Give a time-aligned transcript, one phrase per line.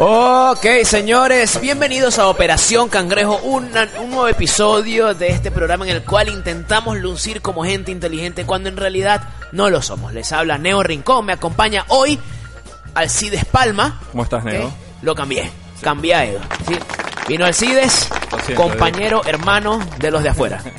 [0.00, 6.04] Ok, señores, bienvenidos a Operación Cangrejo, una- un nuevo episodio de este programa en el
[6.04, 10.12] cual intentamos lucir como gente inteligente cuando en realidad no lo somos.
[10.14, 12.16] Les habla Neo Rincón, me acompaña hoy
[12.94, 14.00] Alcides Palma.
[14.12, 14.44] ¿Cómo estás.
[14.44, 14.72] Neo?
[15.02, 15.50] Lo cambié,
[15.82, 16.40] cambié a Edo.
[16.68, 16.76] ¿sí?
[17.26, 18.08] Vino Alcides,
[18.46, 20.62] siento, compañero, hermano de los de afuera.
[20.62, 20.72] ¿Cómo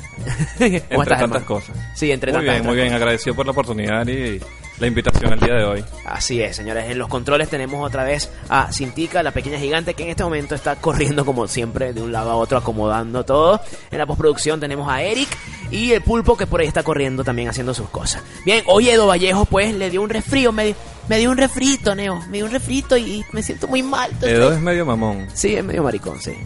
[0.59, 1.45] Entre estás, tantas hermano?
[1.45, 1.75] cosas.
[1.93, 2.93] Sí, entre Muy tantas bien, muy bien.
[2.93, 4.39] Agradecido por la oportunidad y
[4.79, 5.85] la invitación al día de hoy.
[6.05, 6.89] Así es, señores.
[6.89, 10.55] En los controles tenemos otra vez a Cintica, la pequeña gigante, que en este momento
[10.55, 13.61] está corriendo como siempre de un lado a otro, acomodando todo.
[13.91, 15.29] En la postproducción tenemos a Eric
[15.71, 18.23] y el pulpo que por ahí está corriendo también haciendo sus cosas.
[18.45, 20.75] Bien, hoy Edo Vallejo pues le dio un resfrío, me,
[21.09, 22.21] me dio un refrito, Neo.
[22.29, 24.09] Me dio un refrito y me siento muy mal.
[24.11, 25.27] entonces- Edo es medio mamón.
[25.33, 26.33] Sí, es medio maricón, sí.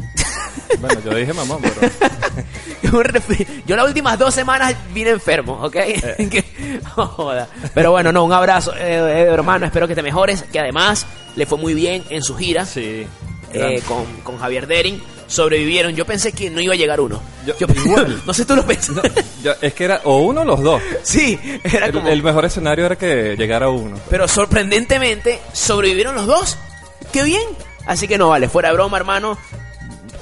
[0.79, 1.91] Bueno, yo dije mamón, pero
[2.97, 5.75] Un refri- Yo las últimas dos semanas vine enfermo, ¿ok?
[5.77, 6.43] Eh.
[6.95, 7.47] Joda.
[7.73, 9.65] Pero bueno, no, un abrazo, eh, eh, hermano.
[9.65, 10.43] Espero que te mejores.
[10.51, 13.05] Que además le fue muy bien en su gira sí.
[13.53, 15.01] eh, con, con Javier Dering.
[15.33, 15.95] Sobrevivieron.
[15.95, 17.19] Yo pensé que no iba a llegar uno.
[17.45, 18.21] Yo- Yo- igual.
[18.25, 18.95] no sé, tú lo pensas.
[19.41, 20.81] Yo- es que era o uno o los dos.
[21.03, 22.07] sí, era El, como.
[22.07, 23.97] el mejor escenario era que llegara uno.
[24.09, 26.57] Pero sorprendentemente sobrevivieron los dos.
[27.11, 27.41] ¡Qué bien!
[27.87, 29.37] Así que no vale, fuera de broma, hermano.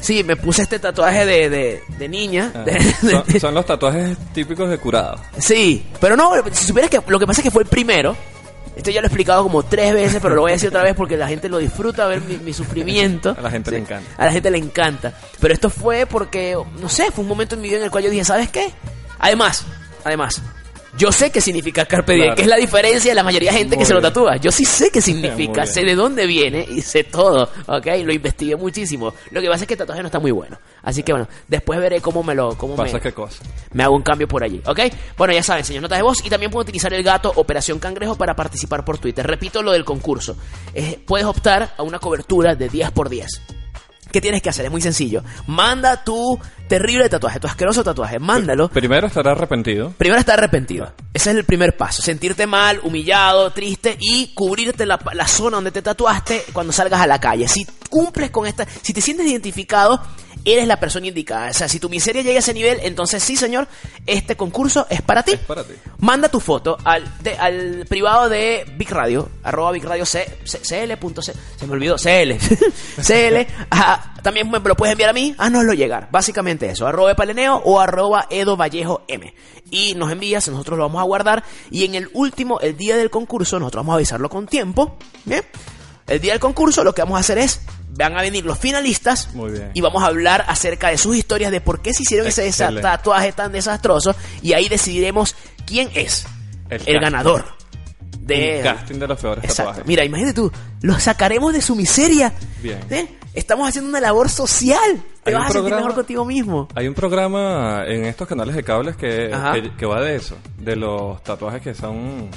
[0.00, 2.52] Sí, me puse este tatuaje de, de, de niña.
[2.54, 2.80] Ah, de-
[3.10, 5.20] son, son los tatuajes típicos de curado.
[5.38, 8.16] Sí, pero no, si supieras que lo que pasa es que fue el primero.
[8.78, 10.94] Esto ya lo he explicado como tres veces, pero lo voy a decir otra vez
[10.94, 13.34] porque la gente lo disfruta ver mi, mi sufrimiento.
[13.36, 14.08] A la gente le encanta.
[14.16, 15.14] A la gente le encanta.
[15.40, 18.04] Pero esto fue porque, no sé, fue un momento en mi vida en el cual
[18.04, 18.72] yo dije, ¿sabes qué?
[19.18, 19.64] Además,
[20.04, 20.40] además,
[20.98, 22.36] yo sé qué significa Carpe Diem, Claro.
[22.36, 24.36] que es la diferencia de la mayoría de gente que se lo tatúa.
[24.36, 27.86] Yo sí sé qué significa, sé de dónde viene y sé todo, ¿ok?
[28.04, 29.14] Lo investigué muchísimo.
[29.30, 30.58] Lo que pasa es que el tatuaje no está muy bueno.
[30.82, 32.56] Así que bueno, después veré cómo me lo...
[32.56, 33.42] Cómo Pasa me, qué cosa.
[33.72, 34.80] me hago un cambio por allí, ¿ok?
[35.16, 38.16] Bueno, ya saben, señor notas de voz y también pueden utilizar el gato Operación Cangrejo
[38.16, 39.26] para participar por Twitter.
[39.26, 40.36] Repito lo del concurso.
[40.74, 43.28] Eh, puedes optar a una cobertura de 10 por 10.
[44.12, 44.64] ¿Qué tienes que hacer?
[44.64, 45.22] Es muy sencillo.
[45.46, 46.38] Manda tu
[46.68, 48.18] terrible tatuaje, tu asqueroso tatuaje.
[48.18, 48.68] Mándalo.
[48.68, 49.92] Primero estará arrepentido.
[49.96, 50.92] Primero estar arrepentido.
[51.12, 52.02] Ese es el primer paso.
[52.02, 57.06] Sentirte mal, humillado, triste y cubrirte la, la zona donde te tatuaste cuando salgas a
[57.06, 57.48] la calle.
[57.48, 60.00] Si cumples con esta, si te sientes identificado,
[60.44, 61.50] eres la persona indicada.
[61.50, 63.68] O sea, si tu miseria llega a ese nivel, entonces sí, señor,
[64.06, 65.32] este concurso es para ti.
[65.32, 65.74] Es para ti.
[65.98, 70.58] Manda tu foto al, de- al privado de Big Radio, arroba Big Radio C, C-
[70.60, 72.36] CL.c, se me olvidó, CL,
[73.02, 77.56] CL, ajá, también me lo puedes enviar a mí, haznoslo llegar, básicamente eso, arroba paleneo
[77.64, 79.34] o arroba Edo Vallejo M.
[79.70, 83.10] Y nos envías, nosotros lo vamos a guardar y en el último, el día del
[83.10, 85.42] concurso, nosotros vamos a avisarlo con tiempo, ¿bien?
[86.06, 87.60] El día del concurso lo que vamos a hacer es,
[87.96, 89.70] van a venir los finalistas Muy bien.
[89.74, 92.82] y vamos a hablar acerca de sus historias, de por qué se hicieron ese Excelente.
[92.82, 95.34] tatuaje tan desastroso y ahí decidiremos
[95.66, 96.26] quién es
[96.70, 97.44] El el, ganador
[98.20, 99.62] de Un casting de los peores Exacto.
[99.70, 99.86] tatuajes.
[99.86, 100.52] Mira, imagínate tú,
[100.82, 102.32] los sacaremos de su miseria.
[102.62, 102.78] Bien.
[102.90, 103.08] ¿Eh?
[103.34, 105.02] Estamos haciendo una labor social.
[105.24, 106.68] Te vas a sentir programa- mejor contigo mismo.
[106.74, 110.76] Hay un programa en estos canales de cables que, que, que va de eso, de
[110.76, 112.28] los tatuajes que son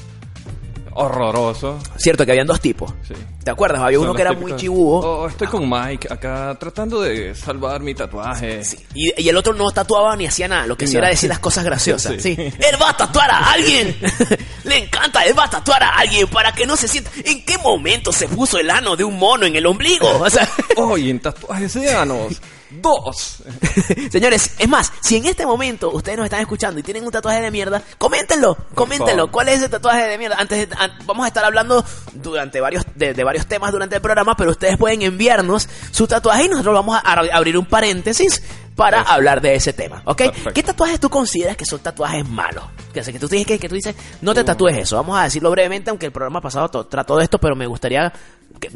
[0.94, 1.84] horrorosos.
[1.98, 2.94] Cierto que habían dos tipos.
[3.08, 3.14] Sí.
[3.44, 3.82] ¿Te acuerdas?
[3.82, 5.00] Había Son uno que era típicos, muy chibudo.
[5.22, 8.64] Oh, estoy con Mike acá tratando de salvar mi tatuaje.
[8.64, 10.68] Sí, Y, y el otro no tatuaba ni hacía nada.
[10.68, 11.06] Lo que hacía No.
[11.06, 12.22] era decir las cosas graciosas.
[12.22, 12.36] Sí.
[12.36, 12.42] Sí.
[12.42, 13.96] Él va a tatuar a alguien.
[14.64, 15.26] Le encanta.
[15.26, 17.10] Él va a tatuar a alguien para que no se sienta.
[17.26, 20.08] ¿En qué momento se puso el ano de un mono en el ombligo?
[20.20, 20.48] O sea,
[20.78, 22.40] Oh, y en tatuajes de anos.
[22.82, 23.38] dos.
[24.12, 27.42] Señores, es más, si en este momento ustedes nos están escuchando y tienen un tatuaje
[27.42, 29.32] de mierda, coméntenlo, coméntenlo.
[29.32, 30.38] ¿Cuál es ese tatuaje de mierda?
[30.40, 31.84] Antes de- an- vamos a estar hablando
[32.14, 36.46] durante varios de, de varios temas durante el programa, pero ustedes pueden enviarnos su tatuaje
[36.46, 38.42] y nosotros vamos a abrir un paréntesis
[38.84, 40.18] para hablar de ese tema, ¿ok?
[40.18, 40.54] Perfecto.
[40.54, 42.64] ¿Qué tatuajes tú consideras que son tatuajes malos?
[42.94, 44.96] Que, que tú dices que, que tú dices, no te tatúes eso.
[44.98, 48.12] Vamos a decirlo brevemente, aunque el programa pasado trató de esto, pero me gustaría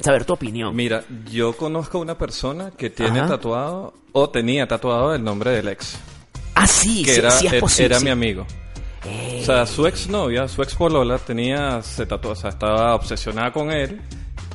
[0.01, 0.75] saber tu opinión.
[0.75, 3.29] Mira, yo conozco a una persona que tiene Ajá.
[3.29, 5.97] tatuado o tenía tatuado el nombre del ex,
[6.55, 7.85] Ah, sí, que sí, era, sí es er- posible.
[7.87, 8.05] era sí.
[8.05, 8.45] mi amigo.
[9.05, 12.95] Eh, O sea, su ex novia, su ex polola tenía, se tatuó, o sea, estaba
[12.95, 14.01] obsesionada con él,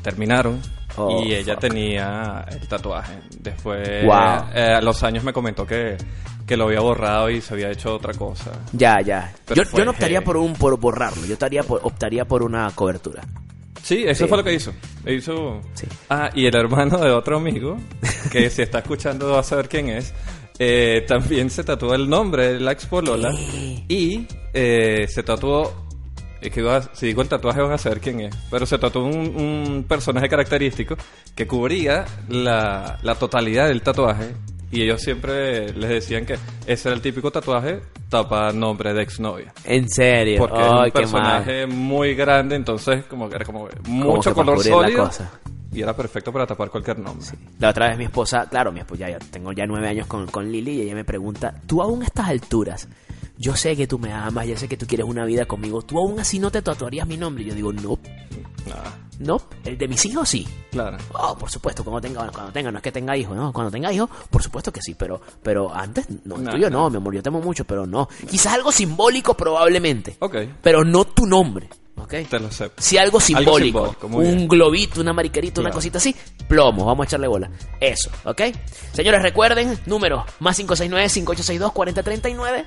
[0.02, 0.60] terminaron
[0.96, 1.60] Oh, y ella fuck.
[1.62, 3.14] tenía el tatuaje.
[3.38, 4.50] Después, Wow.
[4.54, 5.96] eh, a los años me comentó que,
[6.46, 8.50] que lo había borrado y se había hecho otra cosa.
[8.72, 9.32] Ya, ya.
[9.54, 11.24] Yo, yo no optaría por un por borrarlo.
[11.26, 13.22] Yo optaría por, optaría por una cobertura.
[13.82, 14.28] Sí, eso Sí.
[14.28, 14.72] fue lo que hizo.
[15.06, 15.60] Hizo...
[15.74, 15.86] Sí.
[16.10, 17.76] Ah, y el hermano de otro amigo,
[18.32, 20.12] que si está escuchando va a saber quién es,
[20.58, 23.84] eh, también se tatuó el nombre de la ex polola ¿Qué?
[23.88, 25.88] y eh, se tatuó...
[26.40, 29.04] Es que a- si digo el tatuaje van a saber quién es, pero se tatuó
[29.04, 30.96] un, un personaje característico
[31.34, 34.34] que cubría la, la totalidad del tatuaje
[34.72, 39.52] y ellos siempre les decían que ese era el típico tatuaje tapa nombre de exnovia.
[39.64, 40.38] En serio.
[40.38, 41.10] Porque era Ay, un qué mal.
[41.12, 45.30] personaje muy grande, entonces como que era como mucho color cubrir la sólido cosa.
[45.72, 47.26] y era perfecto para tapar cualquier nombre.
[47.58, 50.26] La otra vez mi esposa, claro, mi esposa, ya, ya tengo ya nueve años con,
[50.28, 52.88] con Lili y ella me pregunta, tú aún a estas alturas,
[53.40, 55.98] yo sé que tú me amas, yo sé que tú quieres una vida conmigo, tú
[55.98, 57.42] aún así no te tatuarías mi nombre.
[57.42, 57.98] Y yo digo, no,
[58.68, 60.46] Nada, no, el de mis hijos sí.
[60.70, 60.98] claro.
[61.14, 63.90] Oh, por supuesto, cuando tenga, cuando tenga, no es que tenga hijos, no, cuando tenga
[63.90, 66.82] hijos, por supuesto que sí, pero, pero antes, no, el No, tuyo no.
[66.84, 68.06] no, mi amor, yo te amo mucho, pero no.
[68.30, 71.66] Quizás algo simbólico probablemente, Ok, pero no tu nombre,
[71.96, 72.14] ¿ok?
[72.28, 72.82] te lo acepto.
[72.82, 76.14] Si algo simbólico, un globito, una mariquerita, una cosita así,
[76.46, 77.50] plomo, vamos a echarle bola.
[77.80, 78.42] Eso, ¿ok?
[78.92, 82.66] Señores, recuerden, número más 569-5862-4039.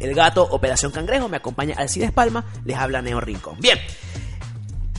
[0.00, 3.56] El gato Operación Cangrejo me acompaña Alcides Palma, les habla Neo Rincón.
[3.60, 3.78] Bien.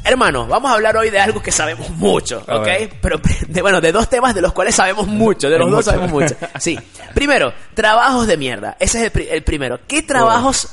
[0.03, 2.67] Hermano, vamos a hablar hoy de algo que sabemos mucho, ¿ok?
[3.01, 6.11] Pero, de, bueno, de dos temas de los cuales sabemos mucho, de los dos sabemos
[6.11, 6.35] mucho.
[6.59, 6.77] Sí.
[7.15, 8.77] Primero, trabajos de mierda.
[8.79, 9.79] Ese es el, pri- el primero.
[9.87, 10.69] ¿Qué trabajos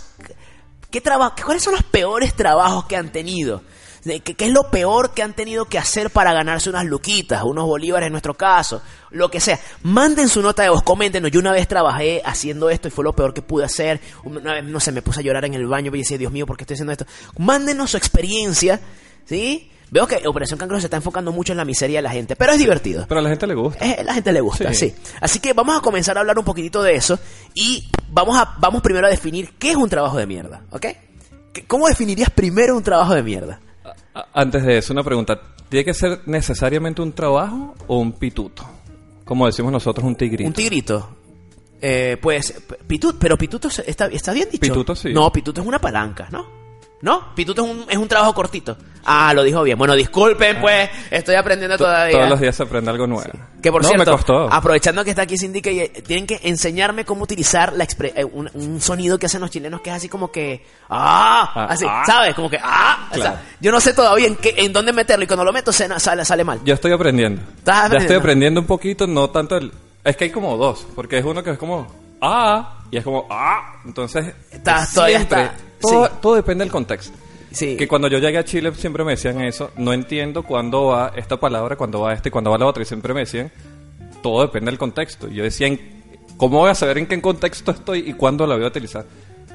[0.90, 3.62] ¿Qué traba- ¿Cuáles son los peores trabajos que han tenido?
[4.04, 7.42] De- ¿Qué, qué es lo peor que han tenido que hacer para ganarse unas luquitas,
[7.44, 8.82] unos bolívares en nuestro caso?
[9.10, 9.60] Lo que sea.
[9.82, 11.30] Manden su nota de voz, coméntenos.
[11.30, 14.00] Yo una vez trabajé haciendo esto y fue lo peor que pude hacer.
[14.24, 16.46] Una vez, no sé, me puse a llorar en el baño y decía, Dios mío,
[16.46, 17.06] ¿por qué estoy haciendo esto?
[17.38, 18.80] Mándenos su experiencia,
[19.24, 19.68] ¿sí?
[19.90, 22.52] Veo que Operación Cangrejo se está enfocando mucho en la miseria de la gente, pero
[22.52, 23.04] es divertido.
[23.06, 23.84] Pero a la gente le gusta.
[23.84, 24.88] Eh, la gente le gusta, sí.
[24.88, 24.94] Sí.
[25.20, 27.18] Así que vamos a comenzar a hablar un poquitito de eso
[27.54, 30.86] y vamos a vamos primero a definir qué es un trabajo de mierda, ¿ok?
[31.52, 33.60] ¿Qué- ¿Cómo definirías primero un trabajo de mierda?
[34.34, 35.40] Antes de eso, una pregunta.
[35.68, 38.64] ¿Tiene que ser necesariamente un trabajo o un pituto?
[39.24, 40.48] Como decimos nosotros, un tigrito.
[40.48, 41.16] Un tigrito.
[41.80, 44.60] Eh, pues, p- pitut, pero pituto está, está bien dicho.
[44.60, 45.12] Pituto sí.
[45.12, 46.61] No, pituto es una palanca, ¿no?
[47.02, 47.34] ¿No?
[47.34, 48.76] Pituto es un, es un trabajo cortito.
[49.04, 49.76] Ah, lo dijo bien.
[49.76, 52.16] Bueno, disculpen, pues, estoy aprendiendo To- todavía.
[52.16, 53.28] Todos los días se aprende algo nuevo.
[53.60, 54.52] Que por no, cierto, me costó.
[54.52, 57.84] aprovechando que está aquí Cindy, que eh, tienen que enseñarme cómo utilizar la
[58.14, 61.50] eh, un, un sonido que hacen los chilenos que es así como que ¡ah!
[61.52, 62.04] Ah, así, ah.
[62.06, 62.34] ¿sabes?
[62.36, 63.08] Como que ¡ah!
[63.10, 63.38] O sea, Claro.
[63.60, 66.24] yo no sé todavía en, qué, en dónde meterlo y cuando lo meto se, sale,
[66.24, 66.60] sale mal.
[66.64, 67.42] Yo estoy aprendiendo.
[67.58, 68.20] ¿Estás Ya estoy aprendiendo?
[68.20, 69.72] aprendiendo un poquito, no tanto el...
[70.04, 71.88] Es que hay como dos, porque es uno que es como...
[72.20, 73.26] Ah, y es como...
[73.28, 74.32] Ah, entonces...
[74.52, 76.12] Estás- todavía está- Todo, sí.
[76.20, 77.16] todo depende del contexto.
[77.50, 77.76] Sí.
[77.76, 79.70] Que cuando yo llegué a Chile siempre me decían eso.
[79.76, 82.82] No entiendo cuándo va esta palabra, cuándo va este, cuándo va la otra.
[82.82, 83.52] Y siempre me decían,
[84.22, 85.28] todo depende del contexto.
[85.28, 85.80] Y yo decía, ¿en-
[86.38, 89.04] ¿cómo voy a saber en qué contexto estoy y cuándo la voy a utilizar?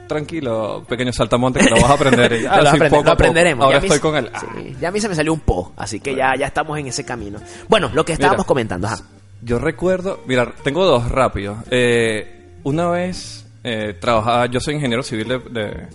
[0.08, 2.32] Tranquilo, pequeño saltamonte, que lo vas a aprender.
[2.42, 3.66] Y, ah, lo, aprende- poco lo aprenderemos.
[3.66, 4.30] Ahora Ya estoy se- con él.
[4.40, 6.88] sí, ya a mí se me salió un po, así que ya, ya estamos en
[6.88, 7.40] ese camino.
[7.68, 8.48] Bueno, lo que estábamos Mira.
[8.48, 8.88] comentando.
[8.88, 9.00] Ajá.
[9.42, 11.58] Yo recuerdo, mira, tengo dos rápidos.
[11.72, 15.88] Eh, una vez eh, trabajaba, yo soy ingeniero civil de, de,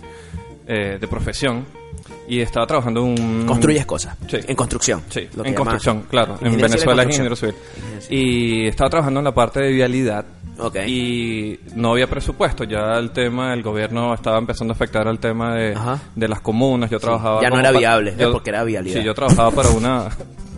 [0.67, 1.65] eh, de profesión
[2.27, 3.45] y estaba trabajando en un...
[3.45, 4.15] Construyes cosas.
[4.27, 4.37] Sí.
[4.47, 5.01] En construcción.
[5.09, 6.37] Sí, lo en construcción, claro.
[6.41, 7.55] En Venezuela es ingeniero civil.
[8.09, 10.25] Y estaba trabajando en la parte de vialidad.
[10.57, 10.77] Ok.
[10.87, 12.63] Y no había presupuesto.
[12.63, 15.75] Ya el tema, el gobierno estaba empezando a afectar al tema de,
[16.15, 16.89] de las comunas.
[16.89, 17.41] Yo trabajaba.
[17.41, 18.27] ya no era viable, ¿ves?
[18.27, 18.99] Porque era vialidad.
[18.99, 20.09] Sí, yo trabajaba para una.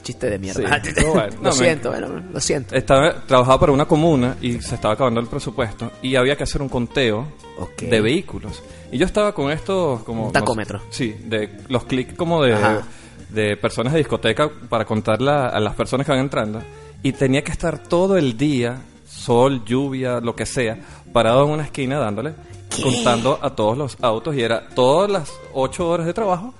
[0.00, 0.80] Chiste de mierda.
[0.82, 2.74] Sí, pero bueno, lo no, me- siento, bueno, lo siento.
[2.74, 6.62] Estaba, trabajaba para una comuna y se estaba acabando el presupuesto y había que hacer
[6.62, 7.26] un conteo
[7.58, 7.82] Ok.
[7.82, 8.62] de vehículos.
[8.90, 10.26] Y yo estaba con estos como...
[10.26, 10.78] Un tacómetro.
[10.78, 12.82] no sí, de los clics como de, Ajá.
[13.30, 16.62] de personas de discoteca para contar la- a las personas que van entrando.
[17.02, 20.78] Y tenía que estar todo el día, sol, lluvia, lo que sea,
[21.12, 22.34] parado en una esquina dándole,
[22.74, 22.82] ¿Qué?
[22.82, 26.54] contando a todos los autos y era todas las ocho horas de trabajo.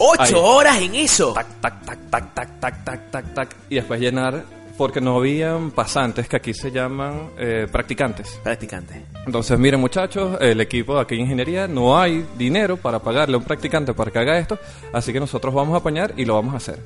[0.00, 0.32] ¡Ocho Ahí.
[0.36, 1.32] horas en eso!
[1.32, 3.56] Tac, tac, tac, tac, tac, tac, tac, tac.
[3.68, 4.44] Y después llenar
[4.78, 8.38] porque no habían pasantes que aquí se llaman eh, practicantes.
[8.44, 9.02] Practicante.
[9.26, 13.38] Entonces, miren muchachos, el equipo de aquí de ingeniería no hay dinero para pagarle a
[13.38, 14.56] un practicante para que haga esto,
[14.92, 16.78] así que nosotros vamos a apañar y lo vamos a hacer.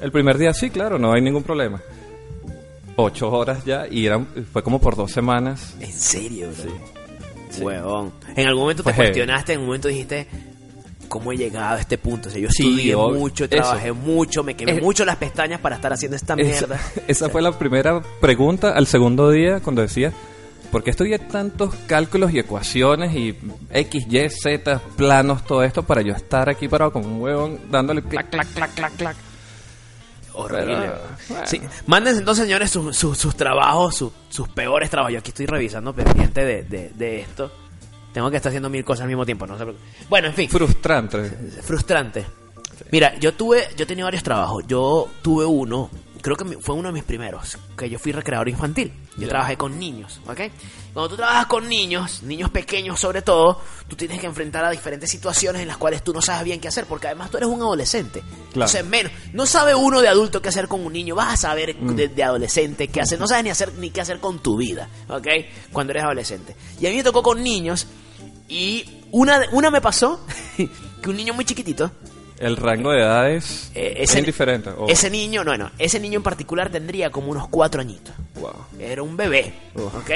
[0.00, 1.80] El primer día sí, claro, no hay ningún problema.
[2.96, 5.76] Ocho horas ya y eran, fue como por dos semanas.
[5.80, 7.64] ¿En serio, bro?
[7.64, 8.12] Huevón.
[8.34, 10.26] En algún momento te cuestionaste, en algún momento dijiste,
[11.08, 12.28] ¿cómo he llegado a este punto?
[12.28, 13.18] O sea, yo estudié obvio.
[13.18, 13.50] mucho, Eso.
[13.56, 16.80] trabajé mucho, me quemé Es- mucho las pestañas para estar haciendo esta Esa, mierda.
[17.08, 20.12] esa fue la primera pregunta al segundo día cuando decía,
[20.70, 23.36] ¿por qué estudié tantos cálculos y ecuaciones y
[23.70, 28.02] X, Y, Z, planos, todo esto para yo estar aquí parado con un huevón dándole
[28.02, 29.16] clac, clac, clac, clac, clac?
[30.36, 30.74] Horrible.
[30.76, 31.46] Pero, bueno.
[31.46, 31.60] Sí.
[31.86, 35.12] Mándense entonces, señores, sus, sus- sus trabajos, sus- sus peores trabajos.
[35.12, 37.52] Yo aquí estoy revisando pendiente de, de, de esto.
[38.14, 39.46] Tengo que estar haciendo mil cosas al mismo tiempo.
[39.46, 39.80] No sé por qué.
[40.08, 40.48] Bueno, en fin.
[40.48, 41.30] Frustrante.
[41.62, 42.24] frustrante.
[42.90, 44.64] Mira, yo tuve, yo tenía varios trabajos.
[44.66, 45.90] Yo tuve uno,
[46.22, 48.92] creo que fue uno de mis primeros, que yo fui recreador infantil.
[49.16, 50.40] Yo trabajé con niños, ¿ok?
[50.92, 55.08] Cuando tú trabajas con niños, niños pequeños sobre todo, tú tienes que enfrentar a diferentes
[55.08, 57.60] situaciones en las cuales tú no sabes bien qué hacer, porque además tú eres un
[57.62, 58.22] adolescente.
[58.48, 61.76] Entonces, menos, no sabe uno de adulto qué hacer con un niño, vas a saber
[61.80, 61.94] Mm.
[61.94, 64.88] de, de adolescente qué hacer, no sabes ni hacer ni qué hacer con tu vida,
[65.08, 65.28] ¿ok?
[65.72, 66.56] Cuando eres adolescente.
[66.80, 67.86] Y a mí me tocó con niños
[68.48, 70.20] y una, una me pasó
[70.56, 71.90] que un niño muy chiquitito
[72.38, 74.70] El rango de edades eh, es ese, indiferente.
[74.70, 78.14] o- ese niño, no, no, ese niño en particular tendría como unos cuatro añitos.
[78.40, 78.52] Wow.
[78.78, 79.54] Era un bebé.
[79.74, 80.10] ¿ok?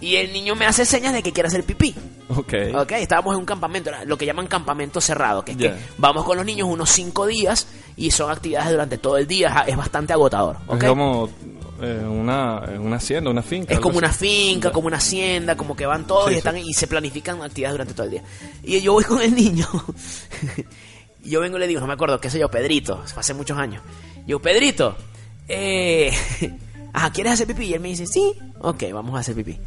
[0.00, 1.94] Y el niño me hace señas de que quiere hacer pipí.
[2.28, 2.54] Ok.
[2.74, 6.36] Ok, estábamos en un campamento, lo que llaman campamento cerrado, que es que vamos con
[6.36, 10.56] los niños unos cinco días y son actividades durante todo el día, es bastante agotador.
[10.66, 10.82] ¿ok?
[10.82, 11.30] Es como
[11.82, 13.74] eh, una, una hacienda, una finca.
[13.74, 16.38] Es como una finca, como una hacienda, como que van todos Sí, y sí.
[16.38, 18.22] están y se planifican actividades durante todo el día.
[18.62, 19.66] Y yo voy con el niño.
[21.24, 23.34] y yo vengo y le digo, no me acuerdo, qué sé yo, Pedrito, fue hace
[23.34, 23.82] muchos años.
[24.26, 24.96] Yo, Pedrito,
[25.48, 26.12] eh,
[26.92, 27.64] ajá, ¿quieres hacer pipí?
[27.66, 29.58] Y él me dice, sí, ok, vamos a hacer pipí.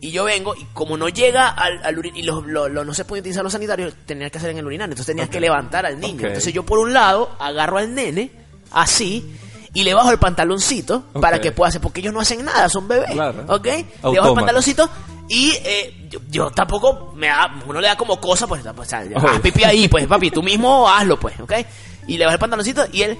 [0.00, 2.92] Y yo vengo, y como no llega al, al urin- y los- lo- lo- no
[2.92, 4.92] se puede utilizar los sanitarios, tenía que hacer en el urinario.
[4.92, 6.26] Entonces tenías que levantar al niño.
[6.26, 8.30] Entonces yo por un lado agarro al nene,
[8.70, 9.34] así,
[9.74, 12.88] y le bajo el pantaloncito para que pueda hacer, porque ellos no hacen nada, son
[12.88, 13.10] bebés.
[13.10, 13.44] Claro.
[13.48, 13.66] ¿Ok?
[13.66, 14.88] Le bajo el pantaloncito
[15.28, 19.00] y eh, yo, yo tampoco me da, uno le da como cosa, pues, o sea,
[19.00, 21.52] haz ahí, pues, papi, tú mismo hazlo, pues, ¿ok?
[22.06, 23.18] Y le bajo el pantaloncito y él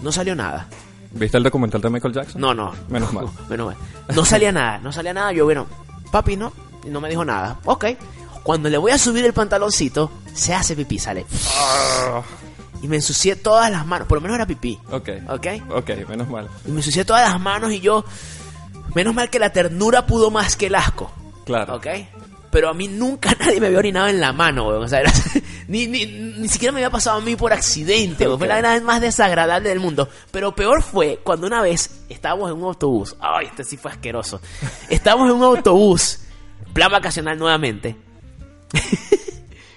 [0.00, 0.68] no salió nada.
[1.12, 2.40] ¿Viste el documental de Michael Jackson?
[2.40, 2.72] No, no.
[2.88, 3.26] Menos mal.
[3.48, 3.76] Menos mal.
[4.14, 5.32] No salía nada, no salía nada.
[5.32, 5.66] Yo, bueno,
[6.10, 6.52] papi, no.
[6.86, 7.58] No me dijo nada.
[7.64, 7.86] Ok.
[8.42, 11.24] Cuando le voy a subir el pantaloncito, se hace pipí, sale.
[12.84, 14.06] Y me ensucié todas las manos.
[14.06, 14.78] Por lo menos era pipí.
[14.90, 15.08] Ok.
[15.30, 15.46] Ok.
[15.70, 16.50] Ok, menos mal.
[16.66, 18.04] Y me ensucié todas las manos y yo.
[18.94, 21.10] Menos mal que la ternura pudo más que el asco.
[21.46, 21.76] Claro.
[21.76, 21.86] ¿Ok?
[22.50, 24.82] Pero a mí nunca nadie me había orinado en la mano, weón.
[24.82, 25.10] O sea, era-
[25.68, 28.38] ni, ni, ni siquiera me había pasado a mí por accidente, weón.
[28.38, 30.06] Fue la vez más desagradable del mundo.
[30.30, 33.16] Pero peor fue cuando una vez estábamos en un autobús.
[33.18, 34.42] Ay, este sí fue asqueroso.
[34.90, 36.20] Estábamos en un autobús,
[36.74, 37.96] plan vacacional nuevamente.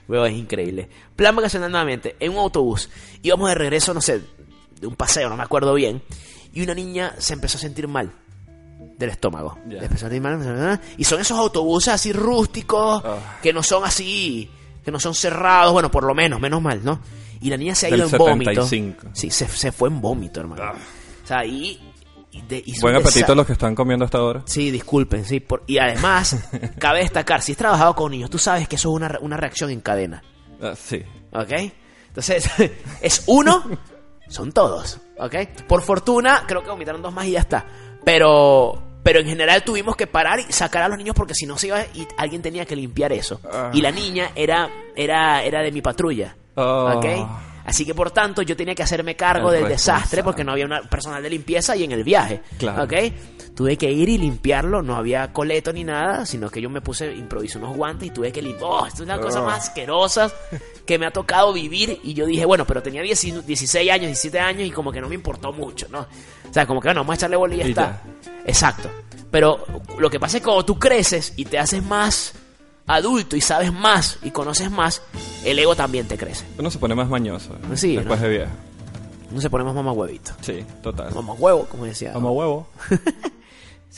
[0.08, 0.90] Weón, es increíble.
[1.16, 2.90] Plan vacacional nuevamente, en un autobús.
[3.22, 4.22] Íbamos de regreso, no sé,
[4.80, 6.02] de un paseo, no me acuerdo bien.
[6.54, 8.12] Y una niña se empezó a sentir mal
[8.98, 9.58] del estómago.
[9.70, 13.38] Empezó a sentir mal, Y son esos autobuses así rústicos, Ah.
[13.44, 14.50] que no son así,
[14.84, 17.00] que no son cerrados, bueno, por lo menos, menos mal, ¿no?
[17.42, 18.52] Y la niña se ha Del ido en vómito.
[18.64, 19.08] 75.
[19.14, 20.64] Sí, se, se fue en vómito, hermano.
[20.64, 20.74] Ah.
[21.24, 21.87] O sea, y...
[22.38, 24.44] y de- hizo Buen apetito desa- los que están comiendo hasta ahora.
[24.46, 25.40] Sí, disculpen, sí.
[25.40, 26.36] por- y además,
[26.80, 29.70] cabe destacar, si has trabajado con niños, tú sabes que eso es una, una reacción
[29.72, 30.24] en cadena.
[30.62, 31.04] Ah, sí.
[31.34, 31.52] ¿Ok?
[32.08, 32.50] Entonces,
[33.02, 33.64] es uno,
[34.30, 35.00] son todos.
[35.20, 35.36] ¿Ok?
[35.68, 37.66] Por fortuna, creo que vomitaron dos más y ya está.
[38.04, 41.58] Pero, pero en general tuvimos que parar y sacar a los niños porque si no
[41.58, 43.40] se iba y alguien tenía que limpiar eso.
[43.52, 43.70] Ah.
[43.74, 46.36] Y la niña era, era, era de mi patrulla.
[46.56, 46.94] Ah.
[46.96, 47.06] ¿Ok?
[47.68, 50.66] Así que por tanto yo tenía que hacerme cargo El del desastre porque no había
[50.66, 52.42] una personal de limpieza y en el viaje.
[52.58, 52.84] Claro.
[52.86, 52.94] ¿Ok?
[53.54, 57.14] Tuve que ir y limpiarlo, no había coleto ni nada, sino que yo me puse,
[57.14, 58.70] improvisé unos guantes y tuve que limpiar.
[58.72, 59.46] Oh, esto es una cosa Oh.
[59.46, 60.32] más asquerosa
[60.86, 64.40] que me ha tocado vivir y yo dije, bueno, pero tenía 10 16 años, 17
[64.40, 66.00] años y como que no me importó mucho, ¿no?
[66.50, 68.02] O sea, como que bueno, vamos a echarle bola y ya está.
[68.46, 68.90] Exacto.
[69.30, 69.66] Pero
[70.00, 72.34] lo que pasa es que cuando tú creces y te haces más
[72.88, 75.02] adulto y sabes más y conoces más,
[75.46, 76.46] el ego también te crece.
[76.58, 77.78] Uno se pone más mañoso ¿eh?
[77.78, 78.28] Sí, después ¿no?
[78.28, 78.52] de viejo.
[79.30, 80.32] Uno se pone más mamá huevito.
[80.42, 81.14] Sí, total.
[81.14, 82.14] Mamá huevo, como decía.
[82.14, 82.68] Como huevo.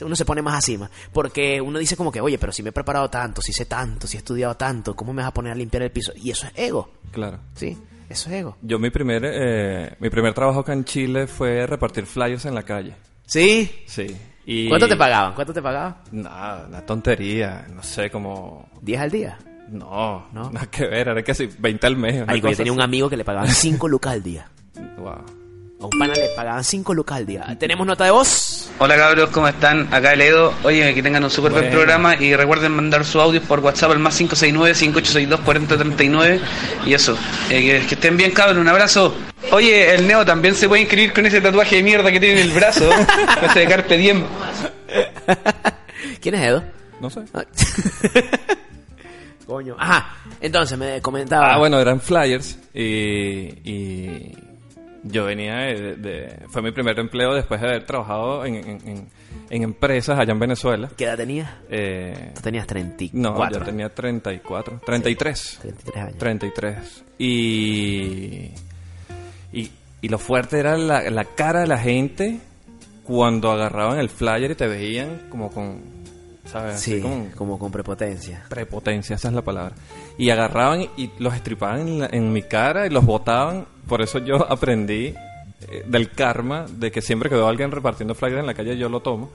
[0.01, 0.89] Uno se pone más más.
[1.12, 4.08] Porque uno dice como que, oye, pero si me he preparado tanto, si sé tanto,
[4.08, 6.13] si he estudiado tanto, ¿cómo me vas a poner a limpiar el piso?
[6.15, 7.39] Y eso es ego, Claro.
[7.55, 7.77] ¿sí?
[8.08, 8.58] Eso es ego.
[8.62, 12.63] Yo mi primer, eh, mi primer trabajo acá en Chile fue repartir flyers en la
[12.63, 12.96] calle.
[13.25, 13.69] ¿Sí?
[13.88, 14.15] Sí.
[14.51, 15.36] Y ¿Cuánto te pagaban?
[15.36, 15.98] ¿Cuánto te pagaban?
[16.12, 17.68] Nada, una tontería.
[17.72, 18.68] No sé, como...
[18.84, 19.38] ¿10 al día?
[19.70, 20.50] No, ¿No?
[20.50, 21.08] nada que ver.
[21.08, 22.24] Era casi 20 al mes.
[22.25, 24.50] Ay, yo tenía un amigo que le pagaban 5 lucas al día.
[24.98, 25.24] Wow.
[25.81, 27.55] A un pana le pagaban 5 lucas al día.
[27.57, 28.69] ¿Tenemos nota de voz?
[28.79, 29.88] Hola cabros, ¿cómo están?
[29.93, 30.53] Acá el Edo.
[30.63, 31.77] Oye, que tengan un súper buen Bueno.
[31.77, 36.39] programa y recuerden mandar su audio por WhatsApp al más 569-5862-4039
[36.86, 37.17] y eso.
[37.50, 39.15] Eh, que, que estén bien cabros, un abrazo.
[39.53, 42.48] Oye, el Neo también se puede inscribir con ese tatuaje de mierda que tiene en
[42.50, 42.89] el brazo.
[43.41, 44.25] ese de Carpe Diem.
[46.19, 46.62] ¿Quién es Edo?
[47.00, 47.21] No sé.
[47.33, 47.45] Ah.
[49.48, 49.77] Coño.
[49.79, 50.13] Ajá.
[50.41, 51.53] Entonces me comentaba.
[51.53, 54.38] Ah, bueno, eran flyers y, y
[55.03, 59.08] yo venía de, de- Fue mi primer empleo después de haber trabajado en, en- en-
[59.51, 60.89] en empresas allá en Venezuela.
[60.98, 61.50] ¿Qué edad tenías?
[61.70, 63.22] Eh, Tú tenías 34.
[63.22, 65.60] no, yo tenía 34, 33.
[65.62, 66.18] 33 años.
[66.18, 67.03] 33.
[67.18, 68.51] Y,
[69.53, 72.39] y, y lo fuerte era la, la cara de la gente
[73.03, 75.82] cuando agarraban el flyer y te veían como con,
[76.46, 76.79] ¿sabes?
[76.79, 78.44] Sí, como como con prepotencia.
[78.50, 79.74] prepotencia, esa es la palabra.
[80.18, 83.65] Y agarraban y los estripaban en, la- en mi cara y los botaban.
[83.89, 85.13] Por eso yo aprendí
[85.67, 88.77] eh, del karma de que siempre que veo a alguien repartiendo flyers en la calle
[88.77, 89.29] yo lo tomo.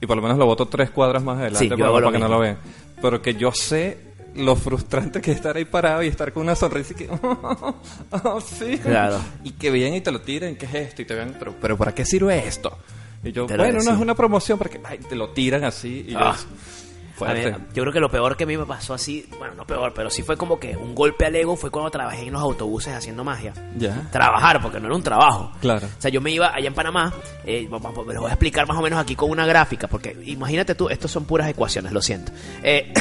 [0.00, 2.28] Y por lo menos lo boto tres cuadras más adelante Sí, para, para que no
[2.28, 2.56] lo vean.
[3.00, 3.98] Pero que yo sé
[4.34, 7.08] lo frustrante que es estar ahí parado y estar con una sonrisa y que...
[8.24, 8.78] "Oh, sí.
[8.78, 9.18] Claro.
[9.44, 11.02] Y que vean y te lo tiren, ¿qué es esto?
[11.02, 12.76] Y te vean, pero, pero ¿para qué sirve esto?
[13.24, 16.18] Y yo, bueno, no es una promoción porque ay, te lo tiran así y yo,
[16.20, 16.36] Ah.
[17.26, 17.34] A
[17.74, 20.10] yo creo que lo peor que a mí me pasó así, bueno, no peor, pero
[20.10, 23.24] sí fue como que un golpe al ego fue cuando trabajé en los autobuses haciendo
[23.24, 23.52] magia.
[23.76, 24.08] Ya.
[24.10, 25.52] Trabajar, porque no era un trabajo.
[25.60, 25.86] Claro.
[25.86, 27.12] O sea, yo me iba allá en Panamá,
[27.44, 30.74] eh, vamos, les voy a explicar más o menos aquí con una gráfica, porque imagínate
[30.74, 32.32] tú, estos son puras ecuaciones, lo siento.
[32.62, 32.92] Eh,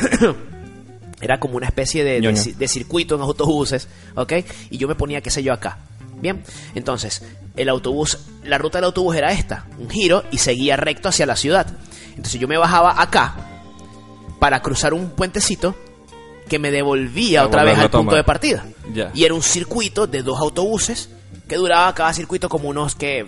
[1.22, 4.34] era como una especie de, de, de circuito en autobuses, ¿ok?
[4.70, 5.80] Y yo me ponía, qué sé yo, acá.
[6.20, 6.44] Bien,
[6.74, 7.24] entonces,
[7.56, 11.36] el autobús, la ruta del autobús era esta, un giro y seguía recto hacia la
[11.36, 11.68] ciudad.
[12.10, 13.47] Entonces yo me bajaba acá
[14.40, 15.76] para cruzar un puentecito
[16.48, 18.66] que me devolvía otra vez al punto de partida.
[18.94, 19.12] Ya.
[19.14, 21.10] Y era un circuito de dos autobuses
[21.48, 23.26] que duraba cada circuito como unos que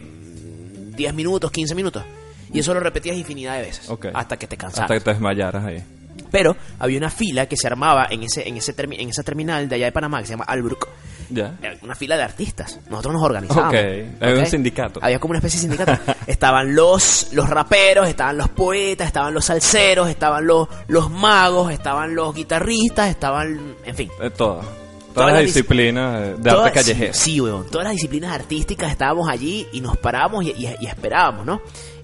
[0.96, 2.04] 10 minutos, 15 minutos.
[2.52, 3.90] Y eso lo repetías infinidad de veces.
[4.14, 4.84] Hasta que te cansaras.
[4.84, 5.84] Hasta que te desmayaras ahí.
[6.32, 9.76] Pero había una fila que se armaba en ese, en ese en esa terminal de
[9.76, 10.88] allá de Panamá que se llama Albrook.
[11.30, 11.58] Ya.
[11.82, 12.80] Una fila de artistas.
[12.90, 13.74] Nosotros nos organizábamos.
[13.74, 14.22] Ok.
[14.22, 15.00] Había un sindicato.
[15.04, 16.14] Había como una especie de sindicato.
[16.28, 22.16] estaban los, los raperos, estaban los poetas, estaban los salseros, estaban los, los magos, estaban
[22.16, 23.76] los guitarristas, estaban.
[23.86, 24.10] En fin.
[24.20, 24.66] De todas.
[24.66, 27.14] Todas, Todas las las dis- disciplinas de- Todas- arte callejero.
[27.14, 27.66] Sí, sí, weón.
[27.70, 31.62] Todas las disciplinas artísticas estábamos allí y nos parábamos y, y- y esperábamos, ¿no?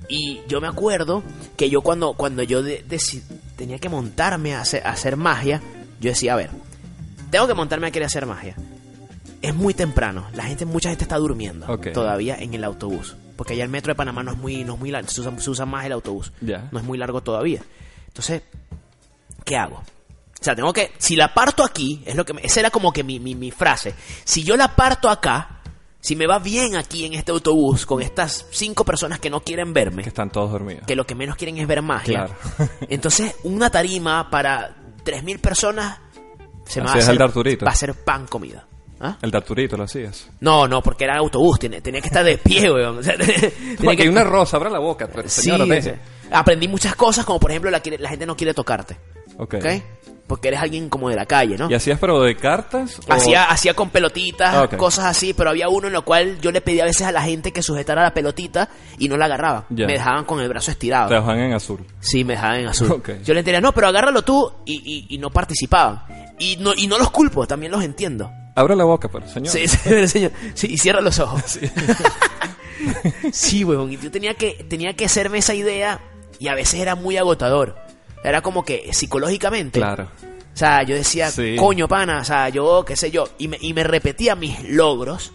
[0.08, 1.24] Y yo me acuerdo
[1.58, 2.84] que yo cuando, cuando yo de-
[3.56, 5.62] tenía que montarme a hacer, a hacer magia,
[6.00, 6.50] yo decía, a ver,
[7.32, 8.56] tengo que montarme a querer hacer magia.
[9.42, 13.16] Es muy temprano, la gente, mucha gente está durmiendo todavía en el autobús.
[13.36, 15.38] Porque allá el metro de Panamá no es muy, no es muy largo, se usa,
[15.40, 16.32] se usa más el autobús.
[16.72, 17.62] No es muy largo todavía.
[18.08, 18.44] Entonces,
[19.44, 19.76] ¿qué hago?
[19.78, 20.92] O sea, tengo que.
[20.98, 22.34] Si la parto aquí, es lo que.
[22.34, 23.94] me- esa era como que mi, mi, mi frase.
[24.24, 25.60] Si yo la parto acá,
[26.00, 29.74] si me va bien aquí en este autobús con estas cinco personas que no quieren
[29.74, 30.86] verme, Que están todos dormidos.
[30.86, 32.28] que lo que menos quieren es ver magia.
[32.28, 32.70] Claro.
[32.90, 35.98] Entonces, una tarima para 3.000 personas
[36.66, 37.14] se me va a, hacer,
[37.68, 38.68] va a ser pan comida.
[39.00, 39.18] ¿Ah?
[39.22, 40.30] El de Arturito lo hacías.
[40.40, 43.00] No, no, porque era autobús, tenía, tenía que estar de pie, weón.
[43.00, 45.08] O sea, tenía que- hay una rosa, abra la boca.
[45.28, 46.00] Sí, o sea,
[46.32, 48.98] aprendí muchas cosas, como por ejemplo la, la gente no quiere tocarte.
[50.28, 51.70] Porque eres alguien como de la calle, ¿no?
[51.70, 53.00] ¿Y hacías pero de cartas?
[53.08, 56.52] o- Hacía, hacía con pelotitas, Ah, cosas así, pero había uno en lo cual yo
[56.52, 59.66] le pedía a veces a la gente que sujetara la pelotita y no la agarraba.
[59.86, 61.10] Me dejaban con el brazo estirado.
[61.10, 61.86] Te dejan en azul.
[62.00, 63.04] Sí, me dejaban en azul.
[63.24, 64.74] Yo le diría, no, pero agárralo tú y,
[65.10, 66.02] y- y no participaban.
[66.40, 68.32] Y no, y no los culpo, también los entiendo.
[68.56, 69.50] Abra la boca, pero señor.
[69.54, 70.32] Sí, sí, señor.
[70.54, 71.60] Sí, y cierra los ojos.
[73.32, 73.92] Sí, huevón.
[73.92, 76.00] Y yo tenía que, tenía que hacerme esa idea
[76.40, 77.76] y a veces era muy agotador.
[78.24, 79.80] Era como que psicológicamente.
[79.80, 80.10] Claro.
[80.54, 81.56] O sea, yo decía, Sí.
[81.58, 83.30] coño, pana, o sea, yo, qué sé yo.
[83.38, 85.32] Y me, y me repetía mis logros,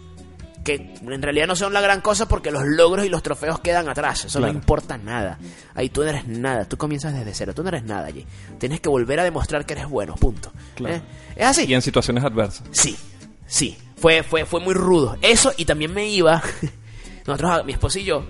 [0.65, 3.89] que en realidad no son la gran cosa porque los logros y los trofeos quedan
[3.89, 4.25] atrás.
[4.27, 4.53] Eso Claro.
[4.53, 5.39] no importa nada.
[5.75, 6.67] Ahí tú no eres nada.
[6.67, 7.55] Tú comienzas desde cero.
[7.55, 8.27] Tú no eres nada allí.
[8.59, 10.53] Tienes que volver a demostrar que eres bueno, punto.
[10.75, 10.97] Claro.
[10.97, 11.03] ¿Eh?
[11.37, 11.65] Es así.
[11.67, 12.63] Y en situaciones adversas.
[12.73, 12.97] Sí,
[13.51, 13.77] sí.
[13.97, 15.19] Fue, fue, fue muy rudo.
[15.21, 16.43] Eso y también me iba.
[17.27, 18.25] Nosotros, mi esposo y yo,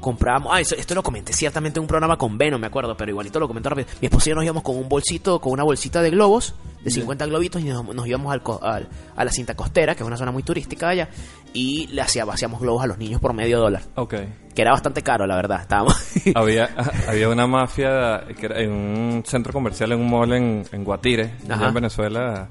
[0.00, 0.52] comprábamos.
[0.54, 3.40] Ah, eso- esto lo comenté ciertamente en un programa con Veno, me acuerdo, pero igualito
[3.40, 3.88] lo comento rápido.
[4.00, 6.90] Mi esposo y yo nos íbamos con un bolsito, con una bolsita de globos, de
[6.92, 10.16] 50 globitos, y nos, nos íbamos al, al- a la cinta costera, que es una
[10.16, 11.08] zona muy turística allá,
[11.52, 13.82] y le hacíamos, hacíamos globos a los niños por medio dólar.
[13.96, 14.14] Ok.
[14.54, 15.62] Que era bastante caro, la verdad.
[15.62, 15.96] Estábamos.
[16.36, 16.70] había,
[17.08, 21.32] había una mafia que era en un centro comercial, en un mall en, en Guatire,
[21.50, 22.48] allá en Venezuela,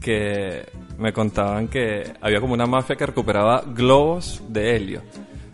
[0.00, 0.66] que
[0.98, 5.02] me contaban que había como una mafia que recuperaba globos de helio.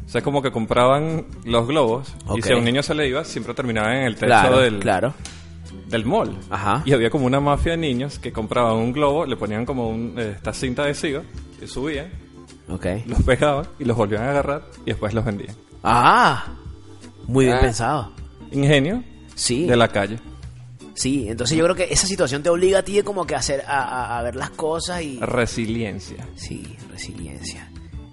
[0.06, 3.24] O sea, como que compraban los globos y si a un niño se le iba,
[3.24, 5.14] siempre terminaba en el techo claro, del, claro.
[5.88, 6.36] del mall.
[6.50, 6.82] Ajá.
[6.84, 10.14] Y había como una mafia de niños que compraban un globo, le ponían como un,
[10.18, 11.22] eh, esta cinta adhesiva
[11.62, 12.08] y subían
[12.68, 12.86] Ok.
[13.06, 15.56] los pegaban y los volvían a agarrar y después los vendían.
[15.82, 16.44] Ah,
[17.26, 17.60] muy bien Ah.
[17.62, 18.12] pensado.
[18.52, 19.02] Ingenio
[19.34, 19.66] Sí.
[19.66, 20.18] de la calle.
[20.94, 23.62] Sí, entonces yo creo que esa situación te obliga a ti como que a hacer,
[23.66, 25.18] a, a- a ver las cosas y...
[25.20, 26.26] Resiliencia.
[26.36, 27.68] Sí, resiliencia.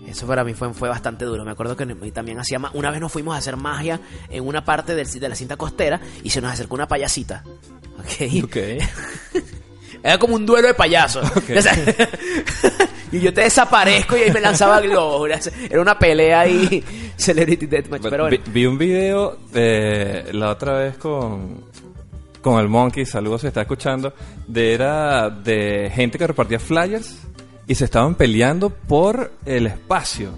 [0.08, 1.46] Eso para mí fue, fue bastante duro.
[1.46, 4.96] Me acuerdo que también hacía una vez nos fuimos a hacer magia en una parte
[4.96, 7.44] del- de la cinta costera y se nos acercó una payasita.
[8.00, 8.44] ¿Ok?
[8.46, 8.58] Ok.
[10.04, 11.30] Era como un duelo de payasos.
[11.32, 11.76] O sea,
[13.12, 15.30] y yo te desaparezco y ahí me lanzaba globos.
[15.70, 16.84] Era una pelea ahí,
[17.15, 18.02] Celebrity Deathmatch.
[18.10, 18.38] Pero bueno.
[18.46, 21.63] vi, vi un video de la otra vez con,
[22.41, 24.13] con el Monkey, saludos si está escuchando,
[24.47, 27.19] de era de gente que repartía flyers
[27.67, 30.32] y se estaban peleando por el espacio.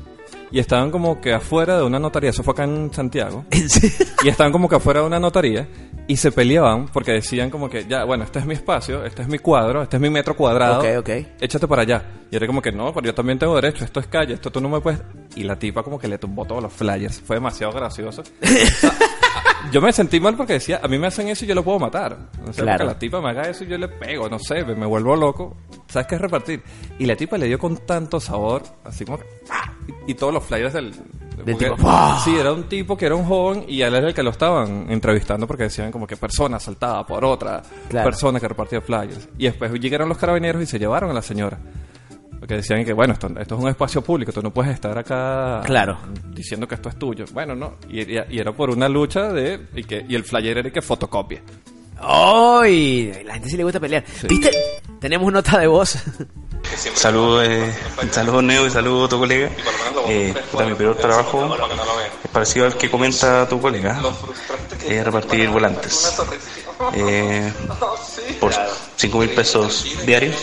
[0.51, 3.45] Y estaban como que afuera de una notaría, eso fue acá en Santiago.
[4.23, 5.67] Y estaban como que afuera de una notaría
[6.07, 9.27] y se peleaban porque decían como que, ya, bueno, este es mi espacio, este es
[9.27, 10.79] mi cuadro, este es mi metro cuadrado.
[10.79, 11.09] Ok, ok.
[11.41, 12.03] Échate para allá.
[12.31, 14.61] Y era como que, no, pero yo también tengo derecho, esto es calle, esto tú
[14.61, 15.01] no me puedes...
[15.35, 17.19] Y la tipa como que le tumbó todos los flyers.
[17.19, 18.21] Fue demasiado gracioso.
[18.21, 18.93] O sea,
[19.71, 21.80] yo me sentí mal porque decía, a mí me hacen eso y yo lo puedo
[21.80, 22.17] matar.
[22.47, 22.86] O sea, Claro.
[22.86, 25.56] la tipa me haga eso y yo le pego, no sé, me, me vuelvo loco.
[25.88, 26.62] ¿Sabes qué es repartir?
[26.99, 29.19] Y la tipa le dio con tanto sabor, así como.
[30.08, 30.91] Y, y todos los flyers del...
[31.58, 31.76] tipo.
[32.23, 34.86] Sí, era un tipo que era un joven y él era el que lo estaban
[34.89, 38.06] entrevistando porque decían como que persona asaltada por otra Claro.
[38.10, 39.28] persona que repartía flyers.
[39.38, 41.58] Y después llegaron los carabineros y se llevaron a la señora.
[42.43, 45.62] Porque decían que, bueno, esto, esto es un espacio público, tú no puedes estar acá
[45.65, 45.97] Claro.
[46.34, 47.23] diciendo que esto es tuyo.
[47.32, 47.75] Bueno, no.
[47.88, 49.62] Y, y- y era por una lucha de...
[49.73, 51.41] Y, que, y el flyer era que fotocopia.
[52.01, 53.13] ¡Ay!
[53.23, 54.03] la gente sí le gusta pelear.
[54.27, 54.51] ¿Viste?
[54.99, 55.95] Tenemos nota de voz.
[56.95, 57.73] Saludos, eh,
[58.12, 59.49] saludos Neo y saludos a tu colega.
[60.10, 61.56] Eh, puta, mi peor trabajo
[62.25, 64.01] es parecido al que comenta tu colega.
[64.86, 66.13] Es repartir volantes.
[66.93, 67.53] Eh,
[68.41, 68.51] por
[69.03, 70.33] 5 mil pesos diarios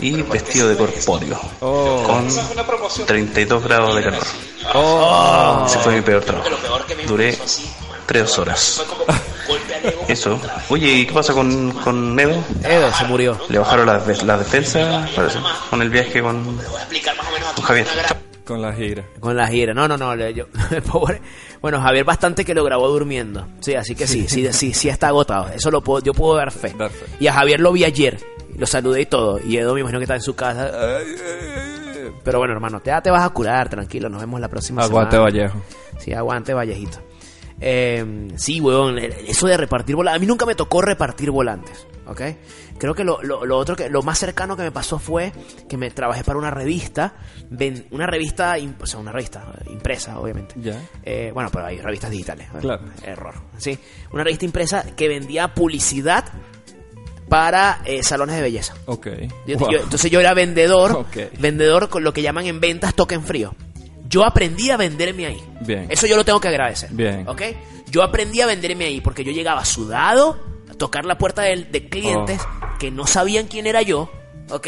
[0.00, 1.40] y vestido de corpóreo.
[1.60, 2.28] Con
[3.06, 5.66] 32 grados de calor.
[5.66, 6.50] Ese fue mi peor trabajo.
[7.06, 7.38] Duré
[8.04, 8.84] 3 horas.
[10.08, 10.38] Eso.
[10.68, 12.44] Oye, ¿y qué pasa con, con Neo?
[12.62, 13.40] Edo se murió.
[13.48, 15.38] Le bajaron las las defensas, parece,
[15.70, 16.44] con el viaje con,
[17.54, 17.86] con Javier.
[18.46, 19.04] Con la gira.
[19.20, 19.74] Con la gira.
[19.74, 20.14] No, no, no.
[20.30, 20.46] yo-
[20.92, 21.20] pobre.
[21.60, 23.46] Bueno, Javier bastante que lo grabó durmiendo.
[23.60, 25.48] Sí, así que sí, sí, sí, sí está agotado.
[25.48, 26.72] Eso lo puedo, yo puedo dar fe.
[26.78, 27.06] Dar fe.
[27.18, 28.18] Y a Javier lo vi ayer.
[28.56, 29.40] Lo saludé y todo.
[29.44, 30.70] Y Edo me imagino que está en su casa.
[32.24, 34.08] Pero bueno, hermano, te, te vas a curar, tranquilo.
[34.08, 35.30] Nos vemos la próxima Aguante semana.
[35.30, 35.62] Vallejo.
[35.98, 36.98] Sí, aguante Vallejito.
[37.60, 40.18] Eh, sí, weón, eso de repartir volantes.
[40.18, 42.20] A mí nunca me tocó repartir volantes, ¿ok?
[42.78, 45.32] Creo que lo, lo, lo otro que, lo más cercano que me pasó fue
[45.68, 47.14] que me trabajé para una revista,
[47.90, 50.54] una revista, o sea, una revista impresa, obviamente.
[50.60, 50.80] Ya.
[51.02, 52.48] Eh, bueno, pero hay revistas digitales.
[52.60, 52.82] Claro.
[53.02, 53.34] Error.
[53.58, 53.78] Sí,
[54.12, 56.24] una revista impresa que vendía publicidad
[57.28, 58.74] para eh, salones de belleza.
[58.86, 59.08] Ok.
[59.46, 59.70] Yo- Wow.
[59.72, 61.16] yo- entonces yo era vendedor, Ok.
[61.40, 63.54] vendedor con lo que llaman en ventas token frío.
[64.08, 65.42] Yo aprendí a venderme ahí.
[65.62, 65.86] Bien.
[65.90, 66.90] Eso yo lo tengo que agradecer.
[66.92, 67.26] Bien.
[67.26, 67.42] ¿Ok?
[67.90, 70.38] Yo aprendí a venderme ahí porque yo llegaba sudado
[70.78, 72.40] tocar la puerta de, de clientes
[72.78, 74.10] que no sabían quién era yo.
[74.50, 74.66] ¿Ok?